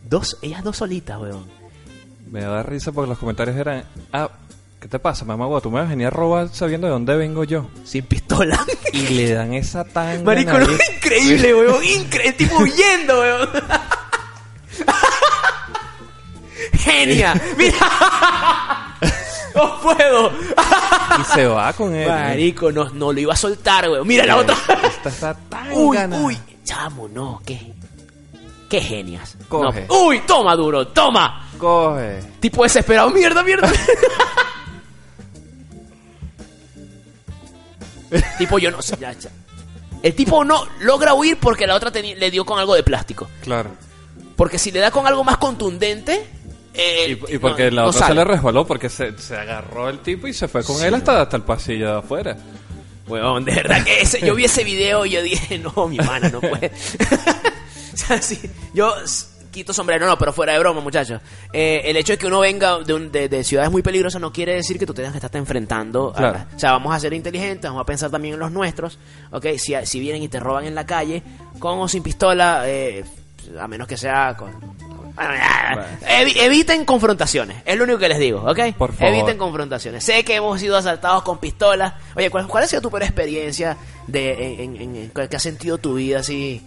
[0.08, 1.46] Dos, ellas dos solitas, weón.
[2.32, 3.84] Me da risa porque los comentarios eran...
[4.10, 4.30] Ah,
[4.80, 5.44] ¿qué te pasa, mamá?
[5.60, 7.68] Tú me vas a venir a robar sabiendo de dónde vengo yo.
[7.84, 8.58] Sin pistola.
[8.90, 10.24] Y le dan esa tan...
[10.24, 10.66] Marico, no,
[10.96, 11.84] increíble, weón.
[11.84, 12.32] Increíble.
[12.32, 13.48] Tipo huyendo, weón.
[16.72, 17.34] Genia.
[17.58, 17.76] Mira.
[19.54, 20.32] No puedo.
[21.20, 22.04] Y se va con él.
[22.04, 22.08] ¿eh?
[22.08, 24.06] Marico, no, no lo iba a soltar, weón.
[24.06, 24.56] Mira la otra.
[24.84, 26.22] Esta está tan Uy, ganada.
[26.22, 26.38] uy.
[26.64, 27.42] Chamo, no.
[27.44, 27.74] Qué.
[28.72, 29.36] Qué genias.
[29.50, 29.84] Coge.
[29.86, 30.06] No.
[30.06, 30.86] Uy, toma, duro.
[30.88, 31.46] Toma.
[31.58, 32.20] Coge.
[32.40, 33.10] Tipo desesperado.
[33.10, 33.70] Mierda, mierda.
[38.38, 38.96] tipo, yo no sé.
[38.98, 39.28] ya, ya.
[40.02, 43.28] El tipo no logra huir porque la otra le dio con algo de plástico.
[43.42, 43.70] Claro.
[44.36, 46.24] Porque si le da con algo más contundente.
[46.72, 49.90] eh, Y, y porque no- la no otra se le resbaló porque se, se agarró
[49.90, 52.36] el tipo y se fue con él hasta, hasta el pasillo de afuera.
[53.06, 56.30] Weón, de verdad que ese- yo vi ese video y yo dije, no, mi mana,
[56.30, 56.72] no puede.
[57.94, 58.40] o sea, sí,
[58.74, 58.92] yo
[59.50, 61.20] quito sombrero, no, pero fuera de broma, muchachos.
[61.52, 64.32] Eh, el hecho de que uno venga de, un- de- de ciudades muy peligrosas no
[64.32, 66.12] quiere decir que tú tengas que estarte enfrentando.
[66.16, 66.20] a-
[66.56, 68.98] o sea, vamos a ser inteligentes, vamos a pensar también en los nuestros.
[69.30, 71.22] Ok, si, si vienen y te roban en la calle,
[71.58, 73.04] con o sin pistola, eh,
[73.60, 74.52] a menos que sea con.
[75.74, 75.88] bueno,
[76.38, 78.74] eviten confrontaciones, es lo único que les digo, ¿ok?
[78.78, 79.12] Por favor.
[79.14, 80.02] Eviten confrontaciones.
[80.02, 81.92] Sé que hemos sido asaltados con pistolas.
[82.16, 83.76] Oye, ¿cuál, cuál ha sido tu peor experiencia
[84.06, 86.62] de, en, en- en- que has sentido tu vida así?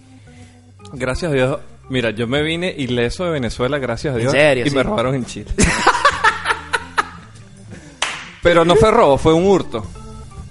[0.93, 1.59] Gracias a Dios.
[1.89, 4.31] Mira, yo me vine ileso de Venezuela, gracias a ¿En Dios.
[4.33, 4.65] serio?
[4.65, 4.75] Y Sí.
[4.75, 5.51] me robaron en Chile.
[8.41, 9.83] Pero no fue robo, fue un hurto.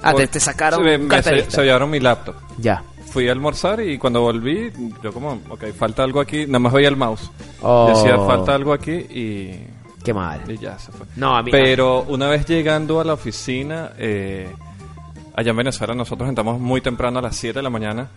[0.02, 1.50] Ah, te, sacaron se, un me- se, carterista.
[1.50, 2.34] se llevaron mi laptop.
[2.58, 2.82] Ya.
[3.10, 4.72] Fui a almorzar y cuando volví,
[5.02, 6.46] yo como, ok, falta algo aquí.
[6.46, 7.30] Nada más veía el mouse.
[7.62, 7.88] Oh.
[7.94, 9.66] Decía, falta algo aquí y...
[10.04, 10.42] Qué mal.
[10.50, 11.06] Y ya se fue.
[11.16, 14.52] No, a mí Pero una vez llegando a la oficina, eh,
[15.34, 18.08] allá en Venezuela nosotros entramos muy temprano a las 7 de la mañana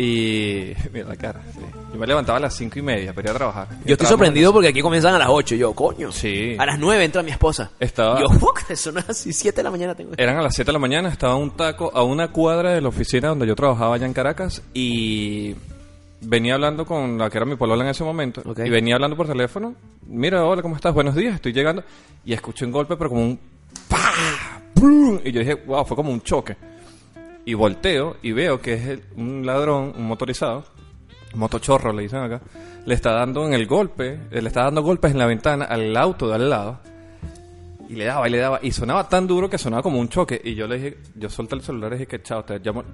[0.00, 0.74] y...
[0.92, 1.60] Mira la cara, sí.
[1.92, 3.68] Yo me levantaba a las 5 y media para ir a trabajar.
[3.84, 5.56] Yo estoy sorprendido porque aquí comienzan a las 8.
[5.56, 6.12] Yo, coño.
[6.12, 6.54] Sí.
[6.58, 7.70] A las 9 entra mi esposa.
[7.80, 9.32] Estaba- Yo, fuck, eso no es así.
[9.32, 10.12] 7 de la mañana tengo.
[10.16, 12.88] Eran a las 7 de la mañana, estaba un taco a una cuadra de la
[12.88, 15.54] oficina donde yo trabajaba allá en Caracas y
[16.20, 18.60] venía hablando con la que era mi polola en ese momento Ok.
[18.66, 19.74] y venía hablando por teléfono.
[20.06, 20.92] Mira, hola, ¿cómo estás?
[20.94, 21.82] Buenos días, estoy llegando.
[22.24, 23.40] Y escuché un golpe, pero como un...
[23.88, 24.60] ¡pah!
[24.74, 25.18] ¡pum!
[25.24, 26.56] Y yo dije, wow, fue como un choque.
[27.48, 30.64] Y volteo y veo que es el- un ladrón, un motorizado,
[31.34, 32.42] motochorro le dicen acá,
[32.84, 35.96] le está dando en el golpe, eh, le está dando golpes en la ventana al
[35.96, 36.80] auto de al lado.
[37.88, 38.58] Y le daba y le daba.
[38.62, 40.38] Y sonaba tan duro que sonaba como un choque.
[40.44, 42.84] Y yo le dije, yo solté el celular y dije que chao, te llamo.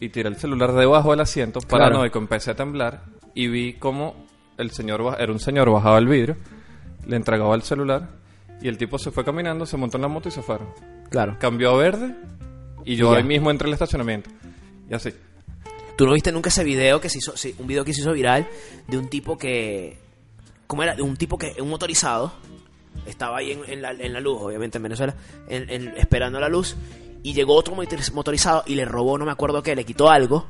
[0.00, 1.84] Y tiré el celular debajo del asiento, Claro.
[1.84, 3.02] paranoico, empecé a temblar.
[3.34, 4.24] Y vi como
[4.56, 6.36] el señor, era un señor, bajaba el vidrio,
[7.06, 8.08] le entregaba el celular.
[8.62, 10.68] Y el tipo se fue caminando, se montó en la moto y se fueron.
[11.10, 11.36] Claro.
[11.38, 12.14] Cambió a verde.
[12.92, 14.30] Y yo ahí mismo entré al estacionamiento.
[14.90, 15.10] Y así.
[15.96, 18.12] ¿Tú no viste nunca ese video que se hizo, sí, un video que se hizo
[18.12, 18.46] viral
[18.86, 19.98] de un tipo que,
[20.66, 20.94] ¿cómo era?
[20.94, 22.32] De un tipo que, un motorizado,
[23.06, 25.14] Estaba ahí en, en la, en la luz, obviamente en Venezuela,
[25.48, 26.76] en- esperando la luz.
[27.22, 30.46] Y llegó otro motoriz- motorizado y le robó, no me acuerdo qué, le quitó algo.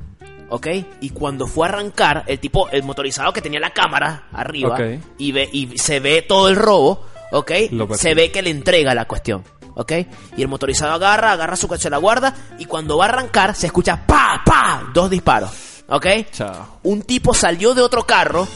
[0.49, 0.67] ¿Ok?
[1.01, 4.81] Y cuando fue a arrancar, el tipo, el motorizado que tenía la cámara arriba Ok.
[5.19, 7.51] y, ve, y se ve todo el robo, ¿ok?
[7.95, 9.43] Se ve que le entrega la cuestión,
[9.75, 9.91] ¿ok?
[10.37, 13.67] Y el motorizado agarra, agarra su coche, la guarda y cuando va a arrancar se
[13.67, 14.41] escucha ¡pa!
[14.45, 14.89] ¡pa!
[14.93, 15.51] Dos disparos,
[15.87, 16.05] ¿ok?
[16.31, 16.79] Chao.
[16.83, 18.47] Un tipo salió de otro carro,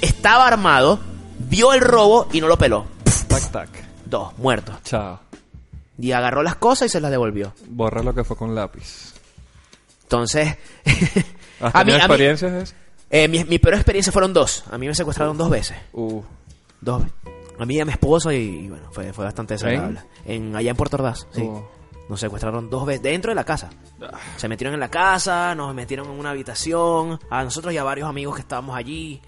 [0.00, 0.98] estaba armado,
[1.38, 2.86] vio el robo y no lo peló.
[3.28, 3.68] Tac, tac.
[4.04, 4.76] Dos, muertos.
[4.84, 5.20] Chao.
[5.98, 7.54] Y agarró las cosas y se las devolvió.
[7.68, 9.12] Borra lo que fue con lápiz.
[10.04, 10.56] Entonces,
[11.60, 12.74] ¿Has a mí, tenido a mí- experiencias eso?
[13.10, 14.64] eh, mi, mi peor experiencia fueron dos.
[14.70, 15.76] A mí me secuestraron dos veces.
[15.92, 16.20] Uh,
[16.80, 17.02] Dos.
[17.58, 20.00] A mí y a mi esposo y, y bueno, fue, fue bastante desagradable.
[20.24, 21.42] En, allá en Puerto Ordaz, sí.
[21.48, 21.68] Oh.
[22.08, 23.70] Nos secuestraron dos veces dentro de la casa.
[24.36, 27.18] Se metieron en la casa, nos metieron en una habitación.
[27.30, 29.20] A nosotros y a varios amigos que estábamos allí.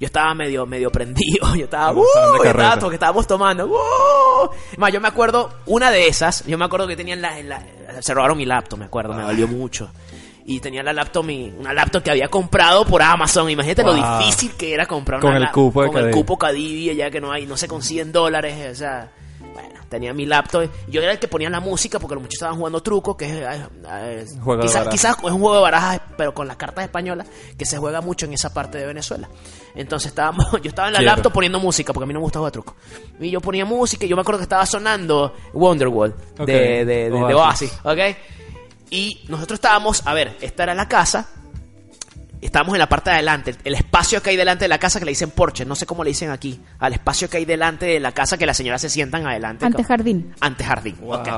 [0.00, 1.54] Yo estaba medio, medio prendido.
[1.56, 2.04] Yo estaba, ¡uh!
[2.36, 3.66] Yo estaba- porque estábamos tomando.
[3.66, 4.48] ¡uh!
[4.76, 7.62] Más, yo me acuerdo, una de esas, yo me acuerdo que tenían la, la-
[8.00, 9.90] se robaron mi laptop, me acuerdo, me dolió mucho.
[10.50, 13.50] Y tenía la laptop, mi, una laptop que había comprado por Amazon.
[13.50, 16.38] Imagínate lo difícil que era comprar Con una el la- cupo de con el cupo
[16.38, 19.12] Cadivi, ya que no hay, no se consiguen dólares, o sea,
[19.52, 20.66] bueno, tenía mi laptop.
[20.88, 23.32] Yo era el que ponía la música porque los muchachos estaban jugando truco, que es,
[23.32, 26.82] eh, eh, Juego de quizás, quizás es un juego de barajas, pero con las cartas
[26.84, 27.26] españolas,
[27.58, 29.28] que se juega mucho en esa parte de Venezuela.
[29.74, 31.12] Entonces estábamos, yo estaba en la Quiero.
[31.14, 32.74] laptop poniendo música, porque a mí no me gusta jugar truco.
[33.20, 36.84] Y yo ponía música y yo me acuerdo que estaba sonando Wonderwall Ok, de, de,
[36.86, 37.70] de- de Oasis.
[37.84, 38.16] Oasis, ¿ok?
[38.90, 41.28] Y nosotros estábamos, a ver, esta era la casa,
[42.40, 45.04] Estábamos en la parte de adelante, el espacio que hay delante de la casa que
[45.04, 47.98] le dicen porche, no sé cómo le dicen aquí, al espacio que hay delante de
[47.98, 49.66] la casa que las señoras se sientan adelante.
[49.66, 50.34] Antejardín.
[50.40, 50.96] Antejardín.
[51.00, 51.14] Wow.
[51.14, 51.28] ok.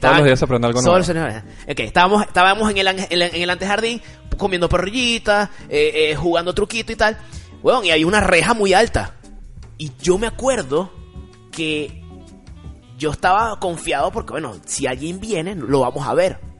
[0.00, 0.98] Todos los días se aprende algo nuevo.
[0.98, 1.44] los días.
[1.68, 4.00] Ok, estábamos, estábamos en el, en el, en el antejardín
[4.36, 7.18] comiendo perrillitas, eh, eh, jugando truquito y tal.
[7.60, 9.14] Bueno, y hay una reja muy alta.
[9.76, 10.92] Y yo me acuerdo
[11.50, 12.00] que
[12.96, 16.53] yo estaba confiado porque, bueno, si alguien viene, lo vamos a ver.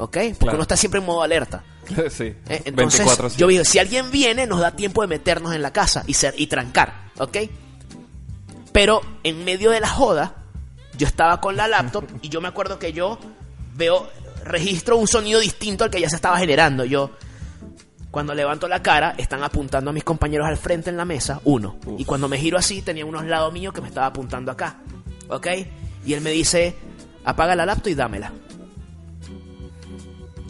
[0.00, 0.12] ¿Ok?
[0.12, 0.54] Porque Claro.
[0.56, 1.62] uno está siempre en modo alerta.
[2.10, 2.24] sí.
[2.48, 5.72] Eh, Entonces, 24 yo digo, si alguien viene, nos da tiempo de meternos en la
[5.72, 7.36] casa y, ser, y trancar, ¿ok?
[8.72, 10.36] Pero en medio de la joda,
[10.96, 13.18] yo estaba con la laptop y yo me acuerdo que yo
[13.74, 14.08] veo,
[14.44, 16.84] registro un sonido distinto al que ya se estaba generando.
[16.84, 17.10] Yo,
[18.10, 21.76] cuando levanto la cara, están apuntando a mis compañeros al frente en la mesa, uno.
[21.98, 24.78] Y cuando me giro así, tenía unos lados míos que me estaba apuntando acá,
[25.28, 25.46] ¿ok?
[26.06, 26.74] Y él me dice,
[27.24, 28.32] apaga la laptop y dámela.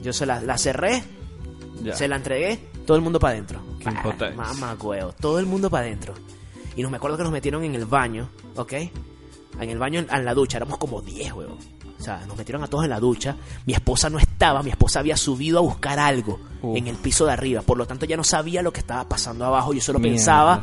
[0.02, 1.02] Yo se la, la cerré,
[1.82, 1.94] Ya.
[1.94, 3.60] se la entregué, todo el mundo para adentro.
[4.36, 6.14] Mamá, huevo, todo el mundo para adentro.
[6.76, 8.72] Y nos me acuerdo que nos metieron en el baño, ¿ok?
[9.60, 11.58] En el baño, en, en la ducha, éramos como 10, huevo.
[11.98, 13.36] O sea, nos metieron a todos en la ducha.
[13.66, 16.76] Mi esposa no estaba, mi esposa había subido a buscar algo Uf.
[16.78, 17.60] en el piso de arriba.
[17.60, 19.74] Por lo tanto, ya no sabía lo que estaba pasando abajo.
[19.74, 20.16] Yo solo Mierda.
[20.16, 20.62] pensaba,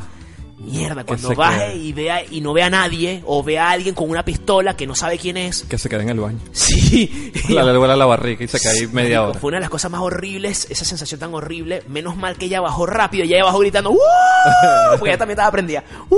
[0.58, 1.76] mierda, cuando se baje quede.
[1.76, 4.86] y vea y no vea a nadie, o vea a alguien con una pistola que
[4.86, 5.62] no sabe quién es.
[5.62, 6.38] Que se quede en el baño.
[6.52, 7.32] Sí.
[7.48, 9.38] La le vuela la barriga y se cae ahí media hora.
[9.38, 11.82] Fue una de las cosas más horribles, esa sensación tan horrible.
[11.88, 13.98] Menos mal que ella bajó rápido, ella bajó gritando ¡Uh!
[14.98, 15.84] Porque ella también estaba prendida.
[16.10, 16.16] ¡Uh!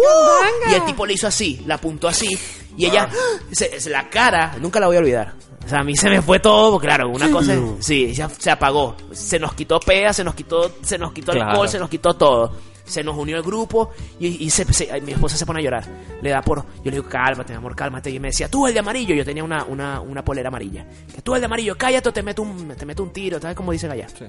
[0.70, 2.28] Y el tipo le hizo así, la apuntó así.
[2.76, 3.08] Y ella,
[3.52, 5.34] se- se- la cara, nunca la voy a olvidar.
[5.64, 8.50] O sea, a mí se me fue todo, porque claro, una cosa, sí, ya se
[8.50, 8.96] apagó.
[9.12, 11.50] Se nos quitó pea, se nos quitó, se nos quitó Claro.
[11.50, 12.52] alcohol, se nos quitó todo.
[12.90, 14.66] Se nos unió el grupo y, y se-
[15.00, 15.84] mi esposa se pone a llorar.
[16.20, 16.58] Le da por.
[16.58, 18.10] Yo le digo, cálmate, mi amor, cálmate.
[18.10, 19.14] Y me decía, tú el de amarillo.
[19.14, 20.86] Yo tenía una, una, una polera amarilla.
[21.14, 23.40] Que tú el de amarillo, cállate o te meto un, te meto un tiro.
[23.40, 24.08] ¿Sabes cómo dicen allá?
[24.08, 24.24] Sí.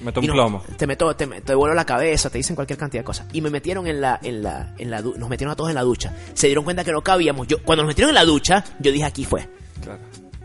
[0.00, 0.62] Me tomo Y un no, plomo.
[0.76, 3.26] Te meto, te, te vuelo la cabeza, te dicen cualquier cantidad de cosas.
[3.32, 5.82] Y me metieron en la, en la, en la, nos metieron a todos en la
[5.82, 6.14] ducha.
[6.34, 7.46] Se dieron cuenta que no cabíamos.
[7.48, 9.48] Yo, cuando nos metieron en la ducha, yo dije aquí fue.
[9.82, 10.00] Claro.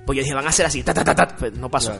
[0.05, 1.27] Pues yo dije, van a hacer así, ta, ta, ta, ta.
[1.37, 1.97] Pues no pasó.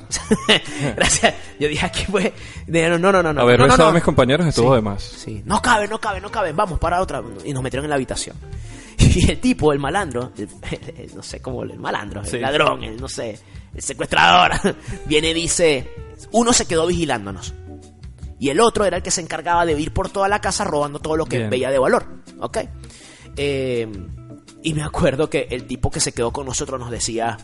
[0.95, 1.33] Gracias.
[1.59, 2.33] Yo dije, aquí fue.
[2.67, 3.41] Dijeron, no, no, no, no.
[3.41, 3.91] Haber no, no, besado no.
[3.91, 4.75] a mis compañeros estuvo Sí.
[4.75, 5.03] de más.
[5.03, 5.41] Sí.
[5.45, 6.51] No cabe, no cabe, no cabe.
[6.51, 7.21] Vamos para otra.
[7.45, 8.35] Y nos metieron en la habitación.
[8.97, 12.35] Y el tipo, el malandro, el- el- el- no sé cómo, el malandro, Sí.
[12.37, 13.39] el ladrón, el no sé,
[13.73, 14.51] el secuestrador,
[15.05, 15.89] viene y dice,
[16.31, 17.53] uno se quedó vigilándonos.
[18.39, 20.99] Y el otro era el que se encargaba de ir por toda la casa robando
[20.99, 21.49] todo lo que Bien.
[21.49, 22.05] veía de valor.
[22.39, 22.57] ¿Ok?
[23.37, 23.87] Eh,
[24.61, 27.37] y me acuerdo que el tipo que se quedó con nosotros nos decía,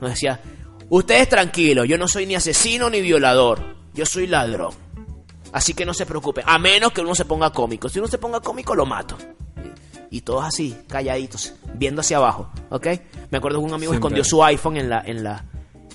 [0.00, 0.40] nos decía,
[0.88, 3.60] ustedes tranquilos, yo no soy ni asesino ni violador,
[3.94, 4.72] yo soy ladrón.
[5.52, 7.88] Así que no se preocupe, a menos que uno se ponga cómico.
[7.88, 9.16] Si uno se ponga cómico, lo mato.
[10.10, 12.86] Y todos así, calladitos, viendo hacia abajo, ¿ok?
[13.30, 15.44] Me acuerdo que un amigo Sin escondió su iPhone en la, en la,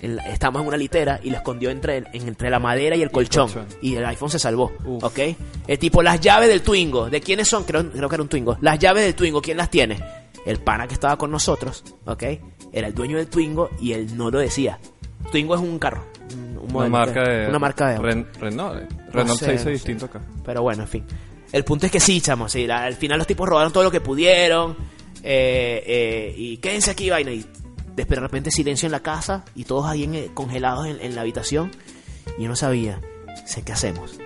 [0.02, 3.02] en la- estábamos en una litera y lo escondió entre, en- entre la madera y
[3.02, 3.50] el colchón.
[3.52, 3.68] colchón.
[3.82, 5.04] Y el iPhone se salvó, Uf.
[5.04, 5.20] ¿ok?
[5.68, 7.64] El tipo, las llaves del Twingo, ¿de quiénes son?
[7.64, 8.58] Creo, creo que era un Twingo.
[8.62, 10.00] Las llaves del Twingo, ¿quién las tiene?
[10.46, 12.24] El pana que estaba con nosotros, ¿ok?
[12.72, 14.80] Era el dueño del Twingo y él no lo decía.
[15.32, 17.48] Twingo es un carro, un, un Una modelo marca que- de.
[17.50, 17.98] una marca de.
[18.00, 18.82] Ren- Renault.
[18.82, 18.88] eh.
[19.12, 19.72] Renault sé, se dice no sé.
[19.72, 20.22] distinto acá.
[20.46, 21.06] Pero bueno, en fin.
[21.52, 23.92] El punto es que sí, chamo, sí, la- al final los tipos robaron todo lo
[23.92, 24.76] que pudieron.
[25.24, 27.32] eh, eh, y quédense aquí, vaina.
[27.32, 27.46] Y
[27.96, 31.22] de de repente silencio en la casa y todos ahí en- congelados en, en la
[31.22, 31.72] habitación.
[32.38, 33.02] Y yo no sabía,
[33.46, 34.18] sé qué hacemos.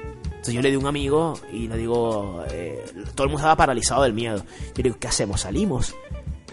[0.44, 2.84] Entonces yo le di a un amigo y le digo, eh,
[3.16, 4.40] todo el mundo estaba paralizado del miedo.
[4.40, 4.44] Yo
[4.76, 5.40] le digo, ¿qué hacemos?
[5.40, 5.96] ¿Salimos?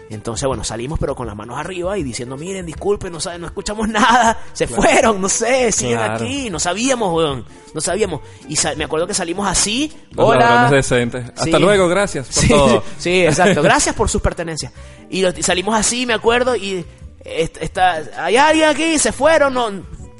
[0.09, 3.87] Entonces, bueno, salimos pero con las manos arriba y diciendo, miren, disculpen, no, no escuchamos
[3.89, 4.81] nada, se Claro.
[4.81, 6.13] fueron, no sé, siguen Claro.
[6.25, 8.21] aquí, no sabíamos, weón, no sabíamos.
[8.47, 10.39] Y sa- me acuerdo que salimos así, Los hola.
[10.39, 11.25] ladrones decentes.
[11.29, 11.63] Hasta Sí.
[11.63, 12.83] luego, gracias por Sí, todo.
[12.97, 14.71] sí, exacto, gracias por sus pertenencias.
[15.09, 16.85] Y, salimos así, me acuerdo, y
[17.25, 19.69] est- está, hay alguien aquí, se fueron, no,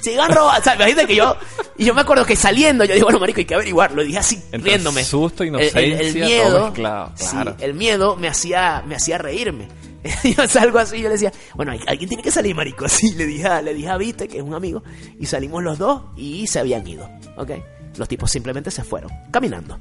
[0.02, 0.60] sigan robando.
[0.60, 1.36] O sea, imagínate que yo,
[1.78, 4.20] y yo me acuerdo que saliendo, yo digo, bueno, marico, hay que averiguar, lo dije
[4.20, 5.04] así, Entre riéndome.
[5.04, 6.68] susto, El- el- inocencia, el, todo miedo,
[7.16, 7.56] sí, claro.
[7.60, 9.68] el miedo me hacía, me hacía reírme.
[10.24, 13.45] yo salgo así, yo le decía, bueno, alguien tiene que salir, marico, así, le dije,
[13.47, 14.84] a- le dije a Vite, que es un amigo,
[15.20, 17.52] y salimos los dos y se habían ido, ¿ok?
[17.97, 19.78] Los tipos simplemente se fueron, caminando,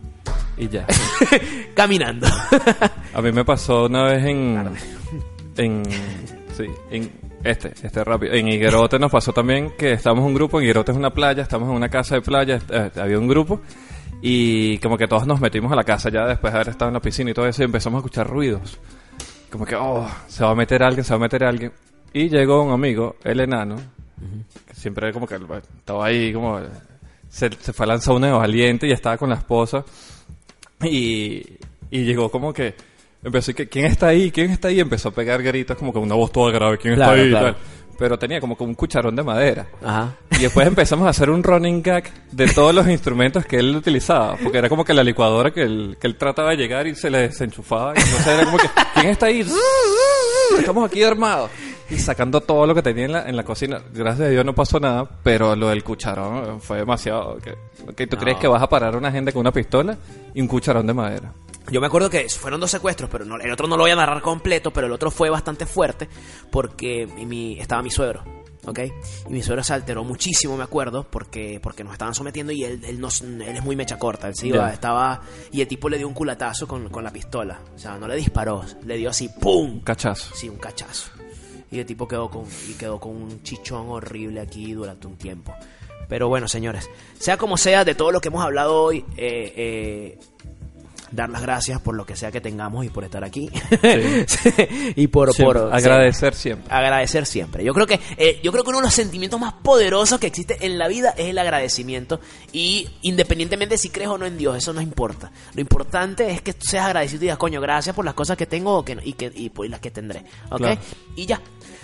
[0.56, 0.84] Y ya.
[1.74, 2.26] caminando.
[3.14, 4.68] A mí me pasó una vez en.
[5.56, 5.82] En.
[6.56, 7.10] Sí, en.
[7.42, 8.34] Este, este rápido.
[8.34, 10.58] En Higuerote nos pasó también que estábamos un grupo.
[10.58, 12.60] En Higuerote es una playa, estamos en una casa de playa.
[12.70, 13.60] eh, había un grupo.
[14.22, 16.94] Y como que todos nos metimos a la casa ya después de haber estado en
[16.94, 17.62] la piscina y todo eso.
[17.62, 18.78] Y empezamos a escuchar ruidos.
[19.50, 21.72] Como que, oh, se va a meter alguien, se va a meter alguien.
[22.12, 23.76] Y llegó un amigo, el enano.
[24.66, 25.36] Que siempre como que
[25.78, 26.60] estaba ahí, como.
[27.28, 29.84] Se, se fue a lanzar un valiente y estaba con la esposa.
[30.82, 31.42] Y,
[31.90, 32.74] y llegó como que
[33.22, 36.14] empezó que quién está ahí quién está ahí empezó a pegar gritos como con una
[36.14, 37.46] voz toda grave quién Claro, está ahí y claro.
[37.54, 37.56] tal.
[37.98, 40.14] pero tenía como que un cucharón de madera Ajá.
[40.30, 44.36] y después empezamos a hacer un running gag de todos los instrumentos que él utilizaba
[44.42, 47.10] porque era como que la licuadora que él, que él trataba de llegar y se
[47.10, 49.44] le desenchufaba y entonces era como que quién está ahí
[50.58, 51.50] estamos aquí armados
[51.90, 54.54] y sacando todo lo que tenía en la, en la cocina gracias a Dios no
[54.54, 57.54] pasó nada pero lo del cucharón fue demasiado que,
[57.94, 58.22] que tú No.
[58.22, 59.96] crees que vas a parar a una gente con una pistola
[60.34, 61.32] y un cucharón de madera
[61.70, 63.96] Yo me acuerdo que fueron dos secuestros, pero no- el otro no lo voy a
[63.96, 66.08] narrar completo, pero el otro fue bastante fuerte
[66.50, 68.24] porque mi, estaba mi suegro,
[68.66, 68.78] ¿ok?
[69.28, 72.82] Y mi suegro se alteró muchísimo, me acuerdo, porque, porque nos estaban sometiendo y él,
[72.84, 75.20] él, es muy mecha corta, él se iba, estaba...
[75.52, 78.16] Y el tipo le dio un culatazo con, con la pistola, o sea, no le
[78.16, 79.80] disparó, le dio así, ¡pum!
[79.82, 81.10] cachazo Sí, un cachazo.
[81.70, 85.54] Y el tipo quedó con, y quedó con un chichón horrible aquí durante un tiempo.
[86.08, 90.18] Pero bueno, señores, sea como sea, de todo lo que hemos hablado hoy, eh, eh,
[91.10, 93.50] dar las gracias por lo que sea que tengamos y por estar aquí.
[94.96, 95.60] y por, Siempre.
[95.60, 96.74] por Agradecer sí, siempre.
[96.74, 97.64] Agradecer siempre.
[97.64, 100.64] Yo creo que eh, yo creo que uno de los sentimientos más poderosos que existe
[100.64, 102.20] en la vida es el agradecimiento
[102.52, 105.30] y independientemente de si crees o no en Dios, eso no importa.
[105.54, 108.46] Lo importante es que tú seas agradecido y digas, coño, gracias por las cosas que
[108.46, 110.24] tengo o que, y, que, y por las que tendré.
[110.50, 110.58] ¿Ok?
[110.58, 110.80] Claro.
[111.16, 111.40] Y ya.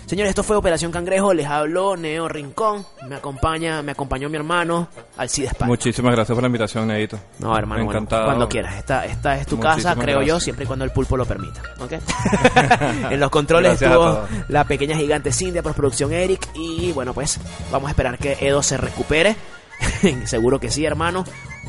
[0.06, 4.86] Señores, esto fue Operación Cangrejo, les habló Neo Rincón, me acompaña, me acompañó mi hermano
[5.16, 5.66] Alcides Paz.
[5.66, 7.18] Muchísimas gracias por la invitación, Neito.
[7.40, 8.26] No, hermano, bueno, Encantado.
[8.26, 8.76] cuando quieras.
[8.76, 11.60] Esta, esta es tu casa, creo yo, siempre y cuando el pulpo lo permita.
[11.80, 11.92] ¿ok?
[13.10, 16.50] en los controles Gracias estuvo la pequeña gigante Cindy, postproducción Eric.
[16.54, 17.40] Y bueno, pues
[17.72, 19.34] vamos a esperar que Edo se recupere.
[20.24, 21.24] Seguro que sí, hermano.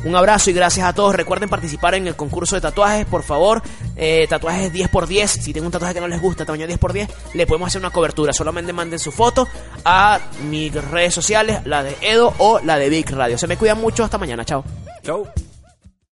[0.08, 1.14] Un abrazo y gracias a todos.
[1.14, 3.62] Recuerden participar en el concurso de tatuajes, por favor.
[3.98, 5.28] Eh, tatuajes 10x10.
[5.28, 8.32] Si tienen un tatuaje que no les gusta, tamaño 10x10, le podemos hacer una cobertura.
[8.32, 9.50] Solamente manden su foto
[9.84, 13.38] a mis redes sociales, la de Edo o la de Vic Radio.
[13.38, 14.06] Se me cuidan mucho.
[14.06, 14.46] Hasta mañana.
[14.46, 14.64] Chao.
[15.04, 15.28] Chau.